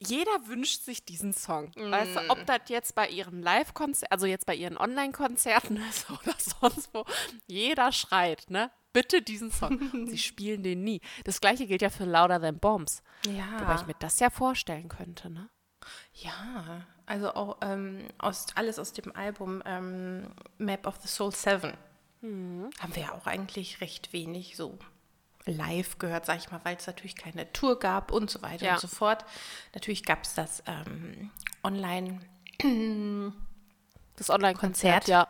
Jeder 0.02 0.46
wünscht 0.46 0.83
sich 0.83 1.04
diesen 1.04 1.35
Song. 1.35 1.72
Weißt 1.76 2.16
du, 2.16 2.30
ob 2.30 2.46
das 2.46 2.62
jetzt 2.68 2.94
bei 2.94 3.06
ihren 3.09 3.42
Live-Konzerten, 3.42 4.11
also 4.11 4.24
jetzt 4.24 4.46
bei 4.46 4.54
ihren 4.54 4.78
Online-Konzerten 4.78 5.76
ist 5.90 6.09
oder 6.11 6.35
sonst 6.38 6.88
wo, 6.94 7.04
jeder 7.46 7.92
schreit, 7.92 8.46
ne? 8.48 8.70
Bitte 8.94 9.20
diesen 9.20 9.52
Song. 9.52 10.06
Sie 10.09 10.16
spielen 10.18 10.62
den 10.62 10.83
nie. 10.85 11.02
Das 11.24 11.40
gleiche 11.42 11.66
gilt 11.66 11.83
ja 11.83 11.90
für 11.90 12.06
Louder 12.06 12.40
Than 12.40 12.59
Bombs. 12.59 13.02
Wobei 13.26 13.35
ich 13.74 13.80
Ja, 13.80 13.85
mir 13.87 13.94
das 13.98 14.18
ja 14.20 14.30
vorstellen 14.30 14.88
könnte, 14.88 15.28
ne? 15.28 15.50
Ja. 16.14 16.83
Also 17.07 17.35
auch 17.35 17.59
ähm, 17.62 18.07
aus, 18.19 18.47
alles 18.55 18.79
aus 18.79 18.93
dem 18.93 19.14
Album 19.16 19.62
ähm, 19.66 20.29
Map 20.59 20.87
of 20.87 20.97
the 21.03 21.09
Soul 21.09 21.33
7. 21.35 21.73
Haben 22.23 22.71
wir 22.95 23.03
ja 23.03 23.12
auch 23.12 23.27
eigentlich 23.27 23.81
recht 23.81 24.12
wenig 24.12 24.57
so 24.57 24.79
live 25.47 25.99
gehört, 25.99 26.27
sag 26.27 26.37
ich 26.38 26.51
mal, 26.51 26.61
weil 26.64 26.77
es 26.77 26.87
natürlich 26.87 27.16
keine 27.16 27.51
Tour 27.53 27.79
gab 27.79 28.12
und 28.12 28.31
so 28.31 28.43
weiter 28.43 28.66
Ja. 28.66 28.75
und 28.75 28.81
so 28.81 28.88
fort. 28.88 29.25
Natürlich 29.75 30.05
gab 30.05 30.23
es 30.25 30.35
das 30.35 30.62
ähm, 30.66 31.31
online 31.64 32.21
Das 34.16 34.29
Online-Konzert, 34.31 35.05
Konzert. 35.05 35.09
ja. 35.09 35.29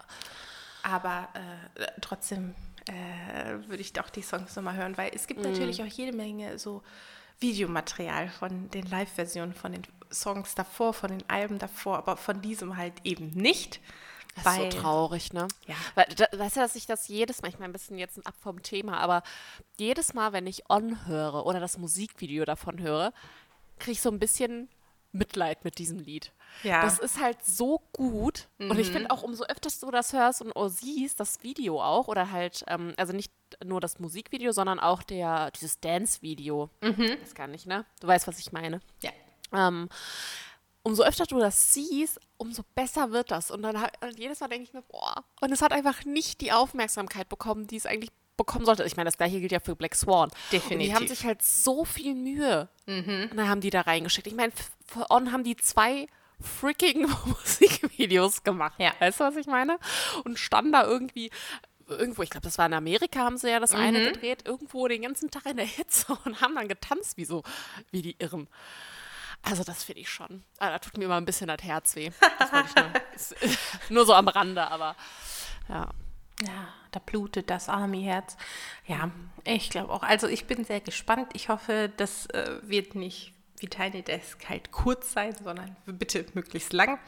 Aber 0.83 1.29
äh, 1.35 1.87
trotzdem 2.01 2.55
äh, 2.89 3.69
würde 3.69 3.83
ich 3.83 3.93
doch 3.93 4.11
die 4.11 4.23
Songs 4.23 4.57
nochmal 4.57 4.75
hören, 4.77 4.97
weil 4.99 5.13
es 5.15 5.27
gibt 5.29 5.41
natürlich 5.43 5.81
auch 5.83 5.87
jede 5.87 6.17
Menge 6.17 6.59
so 6.59 6.83
Videomaterial 7.39 8.29
von 8.31 8.69
den 8.71 8.87
Live-Versionen, 8.87 9.55
von 9.55 9.73
den 9.73 9.83
Songs 10.13 10.55
davor, 10.55 10.93
von 10.93 11.11
den 11.11 11.29
Alben 11.29 11.59
davor, 11.59 11.99
aber 11.99 12.17
von 12.17 12.41
diesem 12.41 12.77
halt 12.77 12.95
eben 13.05 13.31
nicht. 13.31 13.81
Das 14.37 14.45
weil, 14.45 14.69
ist 14.69 14.75
so 14.75 14.81
traurig, 14.81 15.33
ne? 15.33 15.49
Ja. 15.67 15.75
Weil, 15.95 16.07
da, 16.17 16.27
weißt 16.33 16.57
du, 16.57 16.61
dass 16.61 16.77
ich 16.77 16.87
das 16.87 17.09
jedes 17.09 17.43
Mal, 17.43 17.49
ich 17.49 17.59
meine, 17.59 17.71
ein 17.71 17.73
bisschen 17.73 17.99
jetzt 17.99 18.25
ab 18.27 18.35
vom 18.41 18.63
Thema, 18.63 18.99
aber 18.99 19.23
jedes 19.79 20.15
Mal, 20.15 20.33
wenn 20.33 20.47
ich 20.47 20.71
On 20.71 21.07
höre 21.07 21.45
oder 21.47 21.61
das 21.61 21.79
Musikvideo 21.79 22.45
davon 22.45 22.81
höre, 22.81 23.13
kriege 23.79 23.93
ich 23.93 24.01
so 24.01 24.11
ein 24.11 24.19
bisschen 24.19 24.69
Mitleid 25.13 25.65
mit 25.65 25.79
diesem 25.79 25.99
Lied. 25.99 26.33
Ja. 26.63 26.83
Das 26.83 26.99
ist 26.99 27.21
halt 27.21 27.45
so 27.45 27.83
gut. 27.93 28.49
Und 28.59 28.79
ich 28.79 28.91
finde 28.91 29.11
auch, 29.11 29.23
umso 29.23 29.45
öfter 29.45 29.71
du 29.81 29.91
das 29.91 30.13
hörst 30.13 30.43
und 30.43 30.53
siehst, 30.71 31.19
das 31.19 31.43
Video 31.43 31.83
auch, 31.83 32.09
oder 32.09 32.31
halt, 32.31 32.65
ähm, 32.69 32.95
also 32.97 33.13
nicht 33.13 33.33
nur 33.65 33.81
das 33.81 33.99
Musikvideo, 33.99 34.53
sondern 34.53 34.79
auch 34.79 35.03
der, 35.03 35.51
dieses 35.53 35.81
Dance-Video. 35.81 36.71
Mhm. 36.81 37.17
Ist 37.23 37.35
gar 37.35 37.49
nicht, 37.49 37.67
ne? 37.67 37.85
Du 38.01 38.07
weißt, 38.07 38.29
was 38.29 38.39
ich 38.39 38.53
meine. 38.53 38.81
Ja. 39.03 39.11
Ähm, 39.53 39.89
umso 40.83 41.03
öfter 41.03 41.25
du 41.27 41.39
das 41.39 41.73
siehst, 41.73 42.19
umso 42.37 42.63
besser 42.75 43.11
wird 43.13 43.31
das. 43.31 43.51
Und 43.51 43.63
dann 43.63 43.77
und 43.77 44.19
jedes 44.19 44.41
Mal 44.41 44.49
denke 44.49 44.65
ich 44.65 44.73
mir, 44.73 44.83
boah, 44.83 45.25
und 45.41 45.53
es 45.53 45.63
hat 45.63 45.73
einfach 45.73 46.05
nicht 46.05 46.41
die 46.41 46.53
Aufmerksamkeit 46.53 47.29
bekommen, 47.29 47.67
die 47.67 47.77
es 47.77 47.87
eigentlich 47.87 48.11
bekommen 48.37 48.65
sollte. 48.65 48.85
Ich 48.85 48.97
meine, 48.97 49.09
das 49.09 49.19
gleiche 49.19 49.39
gilt 49.39 49.53
ja 49.53 49.61
für 49.61 49.77
Black 49.77 49.95
Swan. 49.95 50.25
Und 50.25 50.35
die 50.51 50.59
Definitiv. 50.59 50.95
haben 50.95 51.09
sich 51.09 51.25
halt 51.25 51.43
so 51.43 51.85
viel 51.85 52.15
Mühe. 52.15 52.69
Und 53.31 53.37
dann 53.37 53.49
haben 53.49 53.61
die 53.61 53.71
da 53.71 53.83
reingeschickt. 53.83 54.27
Ich 54.27 54.35
meine, 54.35 54.53
für 54.87 55.11
On 55.11 55.31
haben 55.31 55.45
die 55.45 55.57
zwei 55.57 56.07
freaking 56.41 57.07
Musikvideos 57.27 58.43
gemacht. 58.43 58.75
Ja. 58.79 58.93
Weißt 58.99 59.21
du, 59.21 59.25
was 59.25 59.37
ich 59.37 59.47
meine? 59.47 59.79
Und 60.25 60.39
standen 60.39 60.73
da 60.73 60.85
irgendwie 60.85 61.31
irgendwo, 61.87 62.23
ich 62.23 62.31
glaube, 62.31 62.45
das 62.45 62.57
war 62.57 62.67
in 62.67 62.73
Amerika, 62.73 63.21
haben 63.21 63.37
sie 63.37 63.51
ja 63.51 63.61
das 63.61 63.73
eine 63.73 64.13
gedreht, 64.13 64.47
irgendwo 64.47 64.87
den 64.89 65.03
ganzen 65.03 65.31
Tag 65.31 65.45
in 65.47 65.57
der 65.57 65.67
Hitze 65.67 66.17
und 66.25 66.41
haben 66.41 66.55
dann 66.55 66.69
getanzt 66.69 67.17
wie 67.17 67.25
so, 67.25 67.43
wie 67.91 68.03
die 68.03 68.17
Irren. 68.19 68.49
Also 69.43 69.65
das 69.65 69.85
finde 69.85 70.03
ich 70.03 70.11
schon. 70.11 70.45
Ah, 70.59 70.71
da 70.71 70.79
tut 70.79 70.97
mir 70.99 71.05
immer 71.05 71.17
ein 71.17 71.25
bisschen 71.25 71.49
das 71.49 71.63
Herz 71.63 71.97
weh. 71.97 72.11
Das 72.39 72.53
nur, 72.75 72.93
ist, 73.15 73.35
nur 73.91 74.07
so 74.07 74.15
am 74.15 74.29
Rande, 74.29 74.67
aber 74.71 74.97
ja. 75.69 75.89
Ja, 76.43 76.69
da 76.91 77.01
blutet 77.01 77.51
das 77.51 77.69
Army-Herz. 77.69 78.37
Ja, 78.87 79.11
ich 79.45 79.69
glaube 79.69 79.93
auch. 79.93 80.03
Also 80.03 80.27
ich 80.27 80.47
bin 80.47 80.65
sehr 80.65 80.81
gespannt. 80.81 81.31
Ich 81.35 81.51
hoffe, 81.51 81.93
das 81.99 82.27
äh, 82.27 82.61
wird 82.63 82.95
nicht 82.95 83.35
wie 83.59 83.69
Tiny 83.69 84.03
Desk 84.03 84.49
halt 84.49 84.73
kurz 84.73 85.13
sein, 85.13 85.35
sondern 85.37 85.77
bitte 85.85 86.25
möglichst 86.33 86.73
lang. 86.73 86.99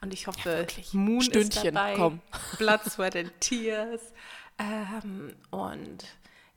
Und 0.00 0.14
ich 0.14 0.28
hoffe, 0.28 0.44
wirklich. 0.44 0.94
Moon 0.94 1.18
ist 1.18 1.26
Stündchen, 1.26 1.74
dabei. 1.74 1.94
komm. 1.94 2.20
Blood, 2.58 2.84
Sweat 2.84 3.16
and 3.16 3.32
Tears. 3.40 4.00
Ähm, 4.58 5.34
und 5.50 6.04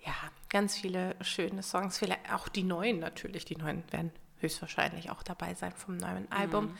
ja, 0.06 0.14
ganz 0.50 0.78
viele 0.78 1.16
schöne 1.22 1.64
Songs. 1.64 1.98
Vielleicht 1.98 2.32
auch 2.32 2.48
die 2.48 2.64
neuen 2.64 3.00
natürlich. 3.00 3.46
Die 3.46 3.56
neuen 3.56 3.84
werden 3.92 4.12
höchstwahrscheinlich 4.44 5.10
auch 5.10 5.24
dabei 5.24 5.54
sein 5.56 5.74
vom 5.74 5.98
neuen 5.98 6.32
Album. 6.32 6.78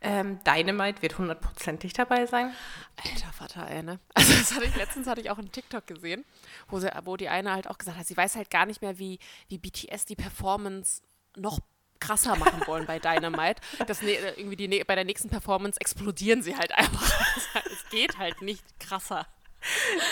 Ähm, 0.00 0.38
Dynamite 0.44 1.02
wird 1.02 1.18
hundertprozentig 1.18 1.92
dabei 1.94 2.26
sein. 2.26 2.54
Alter 3.02 3.32
Vater, 3.32 3.68
ey, 3.68 3.82
ne? 3.82 3.98
Also 4.14 4.32
das 4.32 4.54
hatte 4.54 4.66
ich, 4.66 4.76
letztens 4.76 5.08
hatte 5.08 5.20
ich 5.20 5.30
auch 5.30 5.38
einen 5.38 5.50
TikTok 5.50 5.86
gesehen, 5.86 6.24
wo, 6.68 6.78
sie, 6.78 6.88
wo 7.04 7.16
die 7.16 7.28
eine 7.28 7.52
halt 7.52 7.68
auch 7.68 7.78
gesagt 7.78 7.98
hat, 7.98 8.06
sie 8.06 8.16
weiß 8.16 8.36
halt 8.36 8.50
gar 8.50 8.66
nicht 8.66 8.82
mehr, 8.82 8.98
wie, 8.98 9.18
wie 9.48 9.58
BTS 9.58 10.04
die 10.04 10.16
Performance 10.16 11.02
noch 11.36 11.58
krasser 11.98 12.36
machen 12.36 12.62
wollen 12.66 12.86
bei 12.86 12.98
Dynamite. 12.98 13.60
Das 13.86 14.02
ne, 14.02 14.12
irgendwie 14.36 14.56
die, 14.56 14.68
ne- 14.68 14.84
bei 14.84 14.94
der 14.94 15.04
nächsten 15.04 15.30
Performance 15.30 15.80
explodieren 15.80 16.42
sie 16.42 16.56
halt 16.56 16.72
einfach. 16.72 17.10
es 17.72 17.88
geht 17.90 18.18
halt 18.18 18.42
nicht 18.42 18.62
krasser. 18.78 19.26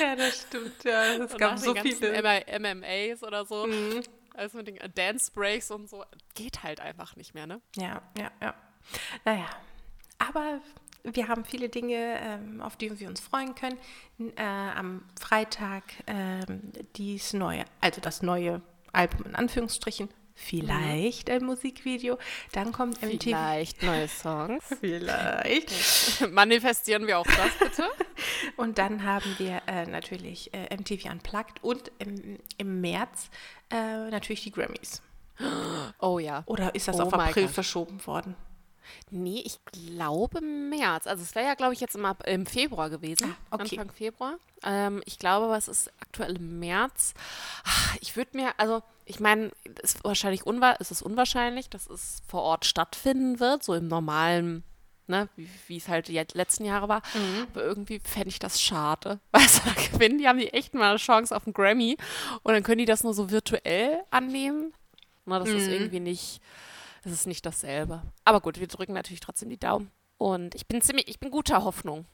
Ja, 0.00 0.16
das 0.16 0.42
stimmt. 0.42 0.82
Ja, 0.84 1.14
es 1.14 1.36
gab 1.36 1.58
so 1.58 1.74
viele. 1.74 2.22
MMAs 2.58 3.22
oder 3.22 3.44
so, 3.44 3.68
also 4.34 4.58
mit 4.58 4.68
den 4.68 4.78
Dance 4.94 5.30
Breaks 5.32 5.70
und 5.70 5.88
so, 5.88 6.04
geht 6.34 6.62
halt 6.62 6.80
einfach 6.80 7.16
nicht 7.16 7.34
mehr, 7.34 7.46
ne? 7.46 7.60
Ja, 7.76 8.02
ja, 8.18 8.30
ja. 8.40 8.54
Naja, 9.24 9.46
aber 10.18 10.60
wir 11.04 11.28
haben 11.28 11.44
viele 11.44 11.68
Dinge, 11.68 12.18
ähm, 12.20 12.60
auf 12.60 12.76
die 12.76 12.98
wir 12.98 13.08
uns 13.08 13.20
freuen 13.20 13.54
können. 13.54 13.78
Äh, 14.36 14.42
am 14.42 15.04
Freitag 15.20 15.84
ähm, 16.06 16.72
dies 16.96 17.32
neue, 17.32 17.64
also 17.80 18.00
das 18.00 18.22
neue 18.22 18.62
Album 18.92 19.26
in 19.26 19.34
Anführungsstrichen. 19.34 20.08
Vielleicht 20.34 21.30
ein 21.30 21.44
Musikvideo. 21.44 22.18
Dann 22.52 22.72
kommt 22.72 23.00
MTV. 23.00 23.22
Vielleicht 23.22 23.82
neue 23.82 24.08
Songs. 24.08 24.64
Vielleicht. 24.80 25.70
Manifestieren 26.30 27.06
wir 27.06 27.18
auch 27.18 27.26
das 27.26 27.52
bitte. 27.58 27.84
Und 28.56 28.78
dann 28.78 29.04
haben 29.04 29.34
wir 29.38 29.62
äh, 29.66 29.86
natürlich 29.86 30.52
äh, 30.52 30.74
MTV 30.76 31.10
Unplugged 31.10 31.62
und 31.62 31.90
im, 31.98 32.38
im 32.58 32.80
März 32.80 33.30
äh, 33.70 34.10
natürlich 34.10 34.42
die 34.42 34.50
Grammys. 34.50 35.02
Oh 36.00 36.18
ja. 36.18 36.42
Oder 36.46 36.74
ist 36.74 36.88
das 36.88 36.98
Oh 36.98 37.04
auf 37.04 37.14
April 37.14 37.44
Gott. 37.44 37.54
verschoben 37.54 38.06
worden? 38.06 38.36
Nee, 39.10 39.42
ich 39.44 39.58
glaube 39.64 40.40
März. 40.40 41.06
Also 41.06 41.22
es 41.22 41.34
wäre 41.34 41.46
ja, 41.46 41.54
glaube 41.54 41.72
ich, 41.74 41.80
jetzt 41.80 41.94
im, 41.96 42.06
im 42.26 42.46
Februar 42.46 42.90
gewesen. 42.90 43.34
Ah, 43.50 43.56
okay. 43.56 43.78
Anfang 43.78 43.92
Februar. 43.94 44.34
Ähm, 44.62 45.02
ich 45.04 45.18
glaube, 45.18 45.46
aber 45.46 45.56
es 45.56 45.68
ist 45.68 45.90
aktuell 46.00 46.36
im 46.36 46.58
März. 46.58 47.14
Ah, 47.64 47.96
Ich 48.00 48.16
würde 48.16 48.36
mir, 48.36 48.52
also 48.58 48.82
ich 49.04 49.20
meine, 49.20 49.50
es 49.82 49.94
ist 49.94 50.04
wahrscheinlich 50.04 50.46
unwa 50.46 50.76
es 50.80 50.90
ist 50.90 51.02
unwahrscheinlich, 51.02 51.68
dass 51.68 51.88
es 51.90 52.22
vor 52.26 52.42
Ort 52.42 52.64
stattfinden 52.64 53.38
wird, 53.40 53.62
so 53.62 53.74
im 53.74 53.86
normalen, 53.88 54.64
ne, 55.06 55.28
wie, 55.36 55.48
wie 55.66 55.76
es 55.76 55.88
halt 55.88 56.08
die 56.08 56.14
letzten 56.32 56.64
Jahre 56.64 56.88
war. 56.88 57.02
Mhm. 57.14 57.46
Aber 57.52 57.62
irgendwie 57.62 58.00
fände 58.02 58.28
ich 58.30 58.38
das 58.38 58.62
schade. 58.62 59.20
Weißt 59.32 59.58
du, 59.58 59.68
da 59.68 59.74
gewinnen, 59.92 60.18
die 60.18 60.26
haben 60.26 60.38
die 60.38 60.52
echt 60.54 60.72
mal 60.72 60.88
eine 60.90 60.98
Chance 60.98 61.36
auf 61.36 61.46
einen 61.46 61.52
Grammy 61.52 61.98
und 62.42 62.54
dann 62.54 62.62
können 62.62 62.78
die 62.78 62.84
das 62.86 63.04
nur 63.04 63.12
so 63.12 63.30
virtuell 63.30 64.02
annehmen. 64.10 64.72
Na, 65.26 65.38
das 65.38 65.48
Mhm. 65.50 65.56
ist 65.56 65.68
irgendwie 65.68 66.00
nicht, 66.00 66.40
das 67.04 67.12
ist 67.12 67.26
nicht 67.26 67.46
dasselbe. 67.46 68.02
Aber 68.24 68.40
gut, 68.40 68.58
wir 68.58 68.66
drücken 68.66 68.94
natürlich 68.94 69.20
trotzdem 69.20 69.50
die 69.50 69.58
Daumen. 69.58 69.90
Und 70.18 70.54
ich 70.54 70.66
bin 70.66 70.80
ziemlich, 70.80 71.08
ich 71.08 71.20
bin 71.20 71.30
guter 71.30 71.64
Hoffnung, 71.64 72.06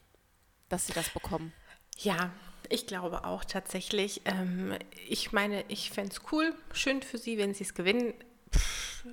dass 0.69 0.87
sie 0.87 0.93
das 0.93 1.09
bekommen. 1.09 1.53
Ja, 1.97 2.31
ich 2.69 2.87
glaube 2.87 3.25
auch 3.25 3.43
tatsächlich. 3.45 4.21
Ähm, 4.25 4.75
ich 5.07 5.31
meine, 5.31 5.63
ich 5.67 5.91
fände 5.91 6.11
es 6.11 6.21
cool, 6.31 6.53
schön 6.73 7.01
für 7.01 7.17
sie, 7.17 7.37
wenn 7.37 7.53
sie 7.53 7.63
es 7.63 7.73
gewinnen. 7.73 8.13
Pff, 8.53 9.05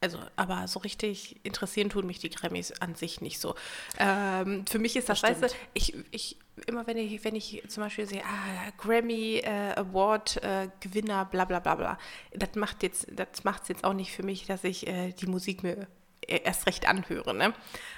Also, 0.00 0.18
aber 0.36 0.66
so 0.66 0.80
richtig 0.80 1.44
interessieren 1.44 1.90
tun 1.90 2.06
mich 2.06 2.18
die 2.18 2.30
Grammys 2.30 2.72
an 2.80 2.94
sich 2.94 3.20
nicht 3.20 3.38
so. 3.38 3.54
Ähm, 3.98 4.64
für 4.66 4.78
mich 4.78 4.96
ist 4.96 5.08
das, 5.08 5.20
Das 5.20 5.30
weißt 5.30 5.52
du, 5.52 5.56
ich, 5.74 5.94
ich, 6.10 6.38
immer 6.66 6.86
wenn 6.86 6.96
ich, 6.96 7.24
wenn 7.24 7.34
ich 7.34 7.62
zum 7.68 7.82
Beispiel 7.82 8.06
sehe, 8.06 8.22
ah, 8.24 8.70
Grammy 8.78 9.38
äh, 9.38 9.72
Award 9.76 10.42
äh, 10.42 10.68
Gewinner, 10.80 11.24
bla 11.24 11.44
bla 11.44 11.60
bla 11.60 11.74
bla, 11.74 11.98
das 12.32 12.54
macht 12.54 12.82
jetzt, 12.82 13.06
das 13.10 13.44
macht 13.44 13.62
es 13.62 13.68
jetzt 13.68 13.84
auch 13.84 13.92
nicht 13.94 14.12
für 14.12 14.22
mich, 14.22 14.46
dass 14.46 14.64
ich 14.64 14.86
äh, 14.86 15.12
die 15.12 15.26
Musik 15.26 15.62
mir 15.62 15.86
e- 16.26 16.40
erst 16.44 16.66
recht 16.66 16.86
anhöre, 16.88 17.34
ne? 17.34 17.54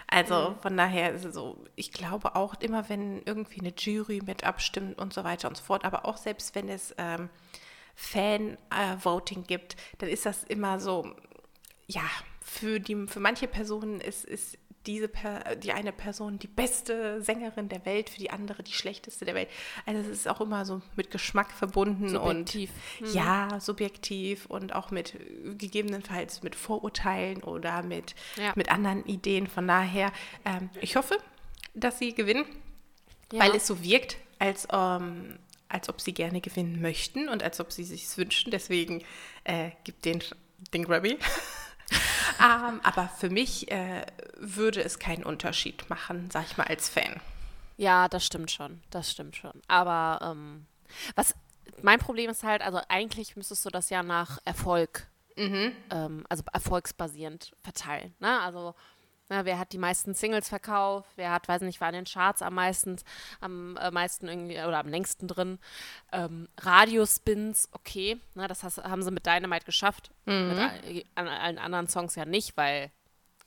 Also 0.09 0.57
von 0.61 0.77
daher 0.77 1.13
ist 1.13 1.25
es 1.25 1.35
so, 1.35 1.65
ich 1.77 1.93
glaube 1.93 2.37
auch 2.37 2.55
immer, 2.61 2.89
wenn 2.89 3.23
irgendwie 3.25 3.61
eine 3.61 3.73
Jury 3.77 4.21
mit 4.25 4.45
abstimmt 4.45 4.99
und 4.99 5.13
so 5.15 5.25
weiter 5.25 5.49
und 5.49 5.57
so 5.57 5.65
fort, 5.65 5.85
aber 5.85 6.05
auch 6.05 6.17
selbst 6.17 6.55
wenn 6.55 6.69
es 6.69 6.95
ähm, 6.99 7.31
Fan-Voting 7.95 9.45
gibt, 9.45 9.77
dann 9.99 10.09
ist 10.09 10.27
das 10.27 10.45
immer 10.45 10.81
so, 10.81 11.15
ja, 11.87 12.03
für, 12.41 12.81
die, 12.81 13.07
für 13.07 13.21
manche 13.21 13.47
Personen 13.47 14.01
ist, 14.01 14.25
ist 14.25 14.59
diese 14.87 15.09
per, 15.09 15.57
die 15.57 15.73
eine 15.73 15.93
Person 15.93 16.39
die 16.39 16.49
beste 16.49 17.23
Sängerin 17.23 17.69
der 17.69 17.85
Welt, 17.87 18.11
für 18.11 18.19
die 18.19 18.31
andere 18.31 18.63
die 18.63 18.73
schlechteste 18.73 19.25
der 19.25 19.35
Welt. 19.35 19.49
Also 19.87 20.01
es 20.01 20.09
ist 20.09 20.29
auch 20.29 20.41
immer 20.41 20.65
so 20.65 20.83
mit 20.97 21.11
Geschmack 21.11 21.53
verbunden 21.53 22.09
Subjektiv. 22.11 22.71
und 23.01 23.15
ja, 23.15 23.61
subjektiv 23.61 24.47
und 24.47 24.75
auch 24.75 24.91
mit 24.91 25.15
äh, 25.15 25.55
gegebenenfalls 25.55 26.43
mit 26.43 26.55
Vorurteilen 26.57 27.43
oder 27.43 27.83
mit, 27.83 28.15
Ja. 28.37 28.53
mit 28.57 28.71
anderen 28.71 29.05
Ideen. 29.07 29.47
Von 29.47 29.69
daher, 29.69 30.13
ähm, 30.45 30.71
ich 30.81 30.97
hoffe, 30.97 31.17
dass 31.75 31.99
sie 31.99 32.15
gewinnen, 32.15 32.45
Ja. 33.33 33.41
weil 33.41 33.55
es 33.55 33.67
so 33.67 33.83
wirkt, 33.83 34.17
als, 34.39 34.67
ähm, 34.73 35.39
als 35.69 35.89
ob 35.89 36.01
sie 36.01 36.13
gerne 36.13 36.41
gewinnen 36.41 36.81
möchten 36.83 37.29
und 37.29 37.43
als 37.43 37.61
ob 37.61 37.73
sie 37.73 37.85
sich 37.85 38.07
wünschen. 38.19 38.51
Deswegen 38.51 39.03
äh, 39.45 39.71
gibt 39.85 40.05
den, 40.05 40.23
den 40.75 40.85
Grammy. 40.85 41.17
ähm, 42.43 42.81
aber 42.83 43.09
für 43.09 43.31
mich 43.31 43.71
äh, 43.71 44.05
würde 44.37 44.83
es 44.83 44.99
keinen 44.99 45.25
Unterschied 45.25 45.89
machen, 45.89 46.31
sag 46.33 46.45
ich 46.47 46.57
mal, 46.57 46.67
als 46.67 46.89
Fan. 46.89 47.21
Ja, 47.77 48.09
das 48.09 48.25
stimmt 48.25 48.51
schon. 48.51 48.81
Das 48.91 49.11
stimmt 49.11 49.37
schon. 49.37 49.63
Aber 49.69 50.19
ähm, 50.23 50.67
was 51.15 51.35
mein 51.83 51.99
Problem 51.99 52.31
ist 52.31 52.43
halt, 52.43 52.63
also 52.63 52.81
eigentlich 52.89 53.37
müsstest 53.37 53.65
du 53.65 53.71
das 53.71 53.91
ja 53.91 54.03
nach 54.03 54.39
Erfolg, 54.45 55.09
ähm, 55.37 56.25
also 56.29 56.43
erfolgsbasierend 56.53 57.53
verteilen. 57.63 58.15
Ne? 58.21 58.41
Also 58.41 58.75
na, 59.33 59.47
wer 59.47 59.59
hat 59.59 59.73
die 59.73 59.79
meisten 59.79 60.13
Singles 60.13 60.51
verkauft, 60.51 61.09
wer 61.17 61.33
hat, 61.33 61.49
weiß 61.49 61.63
nicht, 61.63 61.81
war 61.81 61.89
in 61.89 61.95
den 61.95 62.05
Charts 62.05 62.43
am 62.43 62.55
meisten, 62.55 62.97
am 63.41 63.79
äh, 63.79 63.91
meisten 63.91 64.29
irgendwie 64.29 64.59
oder 64.59 64.79
am 64.79 64.89
längsten 64.89 65.27
drin. 65.27 65.59
Ähm, 66.13 66.49
Radiospins, 66.59 67.69
okay, 67.73 68.21
ne, 68.35 68.47
das 68.47 68.63
has, 68.63 68.77
haben 68.77 69.03
sie 69.03 69.11
mit 69.11 69.25
Dynamite 69.25 69.65
geschafft. 69.65 70.11
Mit 70.27 70.59
all, 70.59 71.05
an 71.15 71.29
allen 71.29 71.59
anderen 71.59 71.89
Songs 71.89 72.15
ja 72.15 72.27
nicht, 72.27 72.57
weil 72.59 72.91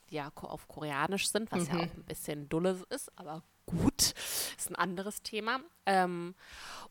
die 0.09 0.15
ja 0.15 0.31
auf 0.35 0.67
Koreanisch 0.67 1.29
sind, 1.29 1.51
was 1.51 1.67
ja 1.67 1.75
auch 1.75 1.81
ein 1.81 2.05
bisschen 2.07 2.49
dulle 2.49 2.83
ist, 2.89 3.11
aber 3.15 3.43
gut. 3.67 4.13
Ist 4.57 4.69
ein 4.69 4.75
anderes 4.75 5.21
Thema. 5.21 5.59
Ähm, 5.85 6.33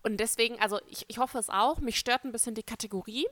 und 0.02 0.18
deswegen, 0.18 0.60
also 0.60 0.80
ich, 0.88 1.04
ich 1.08 1.18
hoffe 1.18 1.38
es 1.38 1.50
auch. 1.50 1.80
Mich 1.80 1.98
stört 1.98 2.24
ein 2.24 2.32
bisschen 2.32 2.54
die 2.54 2.62
Kategorie, 2.62 3.26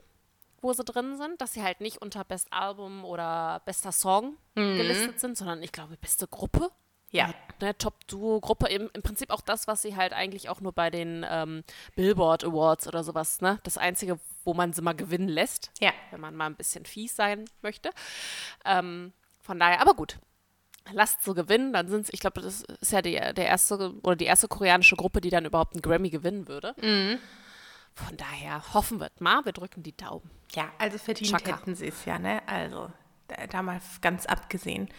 wo 0.63 0.73
sie 0.73 0.83
drin 0.83 1.17
sind, 1.17 1.41
dass 1.41 1.53
sie 1.53 1.61
halt 1.61 1.81
nicht 1.81 2.01
unter 2.01 2.23
Best 2.23 2.51
Album 2.51 3.05
oder 3.05 3.61
bester 3.65 3.91
Song 3.91 4.37
mhm. 4.55 4.77
gelistet 4.77 5.19
sind, 5.19 5.37
sondern 5.37 5.61
ich 5.61 5.71
glaube, 5.71 5.97
beste 5.97 6.27
Gruppe. 6.27 6.71
Ja. 7.11 7.31
Ne, 7.61 7.77
Top-Duo-Gruppe, 7.77 8.67
im, 8.69 8.89
im 8.91 9.03
Prinzip 9.03 9.29
auch 9.29 9.41
das, 9.41 9.67
was 9.67 9.83
sie 9.83 9.95
halt 9.95 10.13
eigentlich 10.13 10.49
auch 10.49 10.61
nur 10.61 10.71
bei 10.71 10.89
den 10.89 11.23
ähm, 11.29 11.63
Billboard 11.95 12.43
Awards 12.43 12.87
oder 12.87 13.03
sowas, 13.03 13.39
ne? 13.39 13.59
Das 13.63 13.77
Einzige, 13.77 14.19
wo 14.43 14.55
man 14.55 14.73
sie 14.73 14.81
mal 14.81 14.95
gewinnen 14.95 15.27
lässt. 15.27 15.71
Ja. 15.79 15.91
Wenn 16.09 16.21
man 16.21 16.35
mal 16.35 16.47
ein 16.47 16.55
bisschen 16.55 16.85
fies 16.85 17.15
sein 17.15 17.45
möchte. 17.61 17.91
Ähm, 18.65 19.13
von 19.41 19.59
daher, 19.59 19.79
aber 19.79 19.93
gut. 19.93 20.17
Lasst 20.91 21.23
so 21.23 21.33
gewinnen, 21.33 21.71
dann 21.71 21.87
sind 21.87 22.01
es, 22.01 22.13
ich 22.13 22.19
glaube, 22.19 22.41
das 22.41 22.63
ist 22.63 22.91
ja 22.91 23.01
die, 23.01 23.13
der 23.13 23.45
erste 23.45 23.93
oder 24.01 24.15
die 24.15 24.25
erste 24.25 24.47
koreanische 24.47 24.95
Gruppe, 24.95 25.21
die 25.21 25.29
dann 25.29 25.45
überhaupt 25.45 25.75
einen 25.75 25.81
Grammy 25.83 26.09
gewinnen 26.09 26.47
würde. 26.47 26.75
Mhm. 26.81 27.19
Von 27.95 28.17
daher 28.17 28.73
hoffen 28.73 28.99
wir 28.99 29.11
mal, 29.19 29.45
wir 29.45 29.51
drücken 29.51 29.83
die 29.83 29.95
Daumen. 29.95 30.29
Ja, 30.51 30.71
also 30.77 30.97
verdient 30.97 31.31
Chaka. 31.31 31.57
hätten 31.57 31.75
sie 31.75 31.87
es 31.87 32.05
ja, 32.05 32.17
ne? 32.19 32.41
Also 32.47 32.91
da, 33.27 33.47
da, 33.47 33.61
mal 33.61 33.79
ganz 34.01 34.25
abgesehen. 34.25 34.89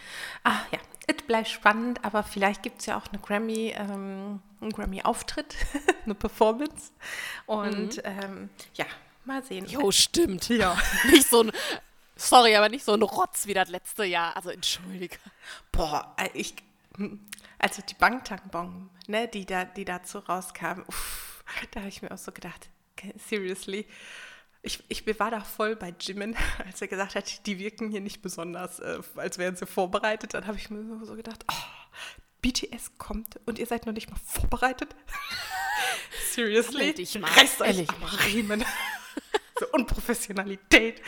Ah 0.43 0.61
ja, 0.71 0.79
es 1.07 1.21
bleibt 1.23 1.49
spannend, 1.49 2.03
aber 2.03 2.23
vielleicht 2.23 2.63
gibt 2.63 2.79
es 2.79 2.85
ja 2.87 2.97
auch 2.97 3.07
eine 3.07 3.19
Grammy, 3.19 3.73
ähm, 3.75 4.41
einen 4.61 4.71
Grammy-Auftritt, 4.71 5.55
eine 6.05 6.15
Performance. 6.15 6.91
Und 7.45 7.97
mhm. 7.97 8.01
ähm, 8.03 8.49
ja, 8.73 8.85
mal 9.25 9.43
sehen. 9.43 9.65
Jo, 9.65 9.91
stimmt. 9.91 10.49
Ja. 10.49 10.77
Nicht 11.11 11.29
so 11.29 11.43
ein, 11.43 11.51
sorry, 12.15 12.55
aber 12.55 12.69
nicht 12.69 12.85
so 12.85 12.93
ein 12.93 13.01
Rotz 13.01 13.47
wie 13.47 13.53
das 13.53 13.69
letzte 13.69 14.05
Jahr. 14.05 14.35
Also 14.35 14.49
entschuldige. 14.49 15.17
Boah, 15.71 16.15
äh, 16.17 16.29
ich, 16.33 16.55
also 17.59 17.81
die 17.81 17.95
Bangtangbong, 17.95 18.89
ne, 19.07 19.27
die, 19.27 19.45
da, 19.45 19.65
die 19.65 19.85
dazu 19.85 20.19
rauskam, 20.19 20.81
uff, 20.87 21.43
da 21.71 21.81
habe 21.81 21.89
ich 21.89 22.01
mir 22.01 22.11
auch 22.11 22.17
so 22.17 22.31
gedacht, 22.31 22.69
seriously. 23.27 23.87
Ich, 24.61 24.83
ich 24.87 25.19
war 25.19 25.29
da 25.29 25.41
voll 25.41 25.75
bei 25.75 25.93
Jimin, 25.99 26.35
als 26.65 26.81
er 26.81 26.87
gesagt 26.87 27.15
hat, 27.15 27.45
die 27.45 27.59
wirken 27.59 27.89
hier 27.89 28.01
nicht 28.01 28.21
besonders, 28.21 28.79
äh, 28.79 28.99
als 29.15 29.37
wären 29.37 29.55
sie 29.55 29.65
vorbereitet. 29.65 30.33
Dann 30.33 30.47
habe 30.47 30.57
ich 30.57 30.69
mir 30.69 31.05
so 31.05 31.15
gedacht, 31.15 31.45
oh, 31.49 31.97
BTS 32.41 32.97
kommt 32.97 33.39
und 33.45 33.59
ihr 33.59 33.65
seid 33.65 33.85
noch 33.85 33.93
nicht 33.93 34.09
mal 34.09 34.19
vorbereitet. 34.25 34.95
Seriously? 36.31 36.93
Dich 36.93 37.19
mal. 37.19 37.29
Reißt 37.31 37.61
euch 37.61 37.89
am 37.89 38.03
Riemen. 38.25 38.65
so 39.59 39.67
Unprofessionalität 39.71 41.01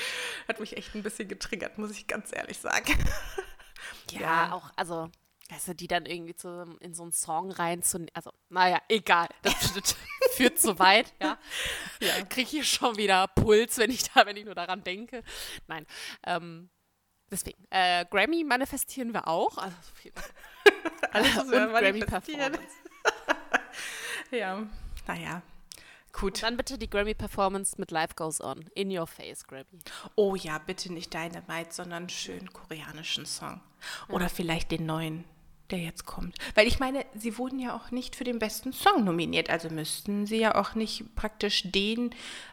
hat 0.48 0.60
mich 0.60 0.78
echt 0.78 0.96
ein 0.96 1.04
bisschen 1.04 1.28
getriggert, 1.28 1.78
muss 1.78 1.92
ich 1.92 2.08
ganz 2.08 2.32
ehrlich 2.34 2.60
sagen. 2.60 2.94
Ja, 4.12 4.20
ja. 4.22 4.54
auch, 4.54 4.72
also 4.76 5.12
Du, 5.48 5.74
die 5.74 5.88
dann 5.88 6.06
irgendwie 6.06 6.36
zu, 6.36 6.78
in 6.82 6.94
so 6.94 7.04
einen 7.04 7.14
Song 7.14 7.52
reinzunehmen. 7.52 8.12
Also, 8.14 8.32
naja, 8.50 8.82
egal. 8.90 9.28
Das 9.44 9.74
führt 10.36 10.60
zu 10.60 10.78
weit, 10.78 11.14
ja. 11.22 11.38
ja. 12.02 12.26
Kriege 12.26 12.58
ich 12.58 12.70
schon 12.70 12.98
wieder 12.98 13.28
Puls, 13.28 13.78
wenn 13.78 13.90
ich 13.90 14.04
da, 14.04 14.26
wenn 14.26 14.36
ich 14.38 14.46
nur 14.46 14.56
daran 14.56 14.84
denke. 14.84 15.24
Nein. 15.68 15.86
Ähm, 16.26 16.70
deswegen, 17.32 17.64
äh, 17.70 18.06
Grammy 18.10 18.44
manifestieren 18.44 19.14
wir 19.14 19.28
auch. 19.28 19.58
Also, 19.58 19.78
Alles 21.12 21.38
und 21.38 21.52
Grammy 21.52 22.02
Performance. 22.02 22.76
ja, 24.32 24.68
naja. 25.08 25.42
Gut. 26.12 26.42
Dann 26.42 26.58
bitte 26.58 26.80
die 26.80 26.90
Grammy-Performance 26.90 27.76
mit 27.78 27.92
Life 27.92 28.16
Goes 28.16 28.42
On. 28.42 28.66
In 28.74 28.90
Your 28.90 29.06
Face, 29.06 29.46
Grammy. 29.46 29.80
Oh 30.16 30.36
ja, 30.36 30.58
bitte 30.58 30.92
nicht 30.92 31.14
Dynamite, 31.14 31.72
sondern 31.72 32.04
einen 32.04 32.10
schönen 32.10 32.52
koreanischen 32.52 33.26
Song. 33.26 33.62
Oder 34.10 34.26
ja. 34.26 34.30
vielleicht 34.30 34.72
den 34.72 34.88
neuen 34.88 35.26
der 35.72 35.80
jetzt 35.80 36.06
kommt. 36.06 36.36
Weil 36.56 36.68
ich 36.68 36.80
meine, 36.80 37.06
sie 37.14 37.38
wurden 37.38 37.60
ja 37.60 37.76
auch 37.76 37.92
nicht 37.92 38.16
für 38.16 38.24
den 38.24 38.40
besten 38.40 38.74
Song 38.74 39.04
nominiert, 39.04 39.50
also 39.50 39.70
müssten 39.70 40.26
sie 40.26 40.38
ja 40.38 40.56
auch 40.56 40.76
nicht 40.76 41.16
praktisch 41.16 41.64
den, 41.72 42.12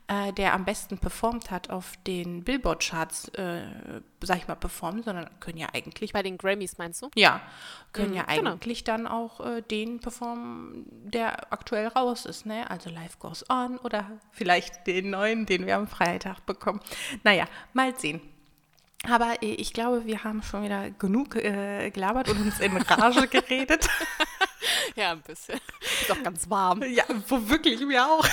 äh, 0.09 0.33
der 0.33 0.55
am 0.55 0.64
besten 0.64 0.98
performt 0.98 1.50
hat, 1.50 1.70
auf 1.70 1.92
den 2.07 2.44
Billboard-Charts, 2.44 3.29
äh, 3.29 3.62
sag 4.22 4.38
ich 4.38 4.48
mal, 4.48 4.57
performen, 4.57 5.03
sondern 5.03 5.29
können 5.40 5.59
ja 5.59 5.68
eigentlich. 5.72 6.12
Bei 6.12 6.22
den 6.22 6.38
Grammys 6.38 6.79
meinst 6.79 7.03
du? 7.03 7.11
Ja, 7.14 7.40
können 7.92 8.11
mhm, 8.11 8.16
ja 8.16 8.22
genau. 8.24 8.53
eigentlich 8.53 8.85
genau. 8.85 8.96
dann 8.98 9.07
auch 9.07 9.40
äh, 9.40 9.62
den 9.62 10.00
performen, 10.00 10.85
der 10.88 11.53
aktuell 11.53 11.88
raus 11.88 12.27
ist, 12.27 12.46
ne? 12.46 12.68
Also 12.70 12.90
Life 12.90 13.18
Goes 13.18 13.48
On 13.48 13.79
oder 13.79 14.11
vielleicht 14.33 14.87
den 14.87 15.11
neuen, 15.11 15.46
den 15.46 15.66
wir 15.66 15.77
am 15.77 15.87
Freitag 15.87 16.44
bekommen. 16.46 16.81
Naja, 17.22 17.46
mal 17.72 17.96
sehen. 17.98 18.20
Aber 19.09 19.43
äh, 19.43 19.55
ich 19.55 19.73
glaube, 19.73 20.05
wir 20.07 20.25
haben 20.25 20.43
schon 20.43 20.62
wieder 20.64 20.90
genug 20.90 21.37
äh, 21.37 21.90
gelabert 21.90 22.29
und 22.29 22.40
uns 22.40 22.61
in 22.61 22.77
Rage 22.77 23.29
geredet. 23.31 23.88
ja, 24.97 25.12
ein 25.12 25.23
bisschen. 25.23 25.61
Ist 25.81 26.11
auch 26.11 26.23
ganz 26.23 26.49
warm. 26.49 26.83
Ja, 26.83 27.05
wo 27.29 27.49
wirklich 27.49 27.81
mir 27.81 28.07
auch. 28.07 28.27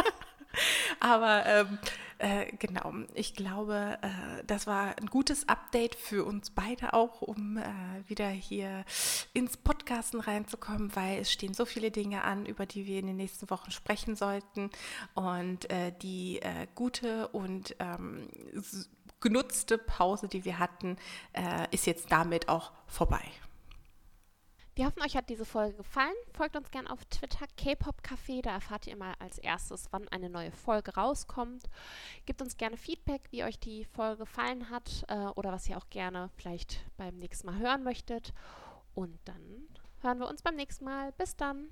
Aber 1.00 1.44
ähm, 1.46 1.78
äh, 2.18 2.50
genau, 2.58 2.94
ich 3.14 3.34
glaube, 3.34 3.98
äh, 4.00 4.44
das 4.46 4.66
war 4.66 4.96
ein 4.98 5.06
gutes 5.06 5.48
Update 5.48 5.94
für 5.94 6.24
uns 6.24 6.48
beide 6.50 6.94
auch, 6.94 7.20
um 7.20 7.58
äh, 7.58 7.64
wieder 8.06 8.28
hier 8.28 8.84
ins 9.34 9.58
Podcasten 9.58 10.20
reinzukommen, 10.20 10.96
weil 10.96 11.20
es 11.20 11.30
stehen 11.30 11.52
so 11.52 11.66
viele 11.66 11.90
Dinge 11.90 12.24
an, 12.24 12.46
über 12.46 12.64
die 12.64 12.86
wir 12.86 12.98
in 13.00 13.06
den 13.06 13.16
nächsten 13.16 13.50
Wochen 13.50 13.70
sprechen 13.70 14.16
sollten. 14.16 14.70
Und 15.14 15.70
äh, 15.70 15.92
die 16.00 16.40
äh, 16.40 16.66
gute 16.74 17.28
und 17.28 17.76
ähm, 17.80 18.28
genutzte 19.20 19.78
Pause, 19.78 20.28
die 20.28 20.44
wir 20.44 20.58
hatten, 20.58 20.96
äh, 21.32 21.66
ist 21.70 21.86
jetzt 21.86 22.10
damit 22.10 22.48
auch 22.48 22.72
vorbei. 22.86 23.22
Wir 24.76 24.84
hoffen, 24.84 25.02
euch 25.02 25.16
hat 25.16 25.30
diese 25.30 25.46
Folge 25.46 25.78
gefallen. 25.78 26.14
Folgt 26.34 26.54
uns 26.54 26.70
gerne 26.70 26.90
auf 26.90 27.02
Twitter 27.06 27.46
K-Pop 27.56 28.02
Café. 28.02 28.42
da 28.42 28.50
erfahrt 28.50 28.86
ihr 28.86 28.94
mal 28.94 29.14
als 29.18 29.38
erstes, 29.38 29.88
wann 29.90 30.06
eine 30.08 30.28
neue 30.28 30.52
Folge 30.52 30.94
rauskommt. 30.94 31.64
Gebt 32.26 32.42
uns 32.42 32.58
gerne 32.58 32.76
Feedback, 32.76 33.22
wie 33.30 33.42
euch 33.42 33.58
die 33.58 33.86
Folge 33.86 34.18
gefallen 34.18 34.68
hat 34.68 35.06
äh, 35.08 35.28
oder 35.34 35.50
was 35.50 35.66
ihr 35.66 35.78
auch 35.78 35.88
gerne 35.88 36.28
vielleicht 36.36 36.84
beim 36.98 37.16
nächsten 37.16 37.46
Mal 37.46 37.58
hören 37.58 37.84
möchtet. 37.84 38.34
Und 38.94 39.18
dann 39.24 39.66
hören 40.02 40.18
wir 40.18 40.28
uns 40.28 40.42
beim 40.42 40.56
nächsten 40.56 40.84
Mal. 40.84 41.12
Bis 41.12 41.34
dann. 41.36 41.70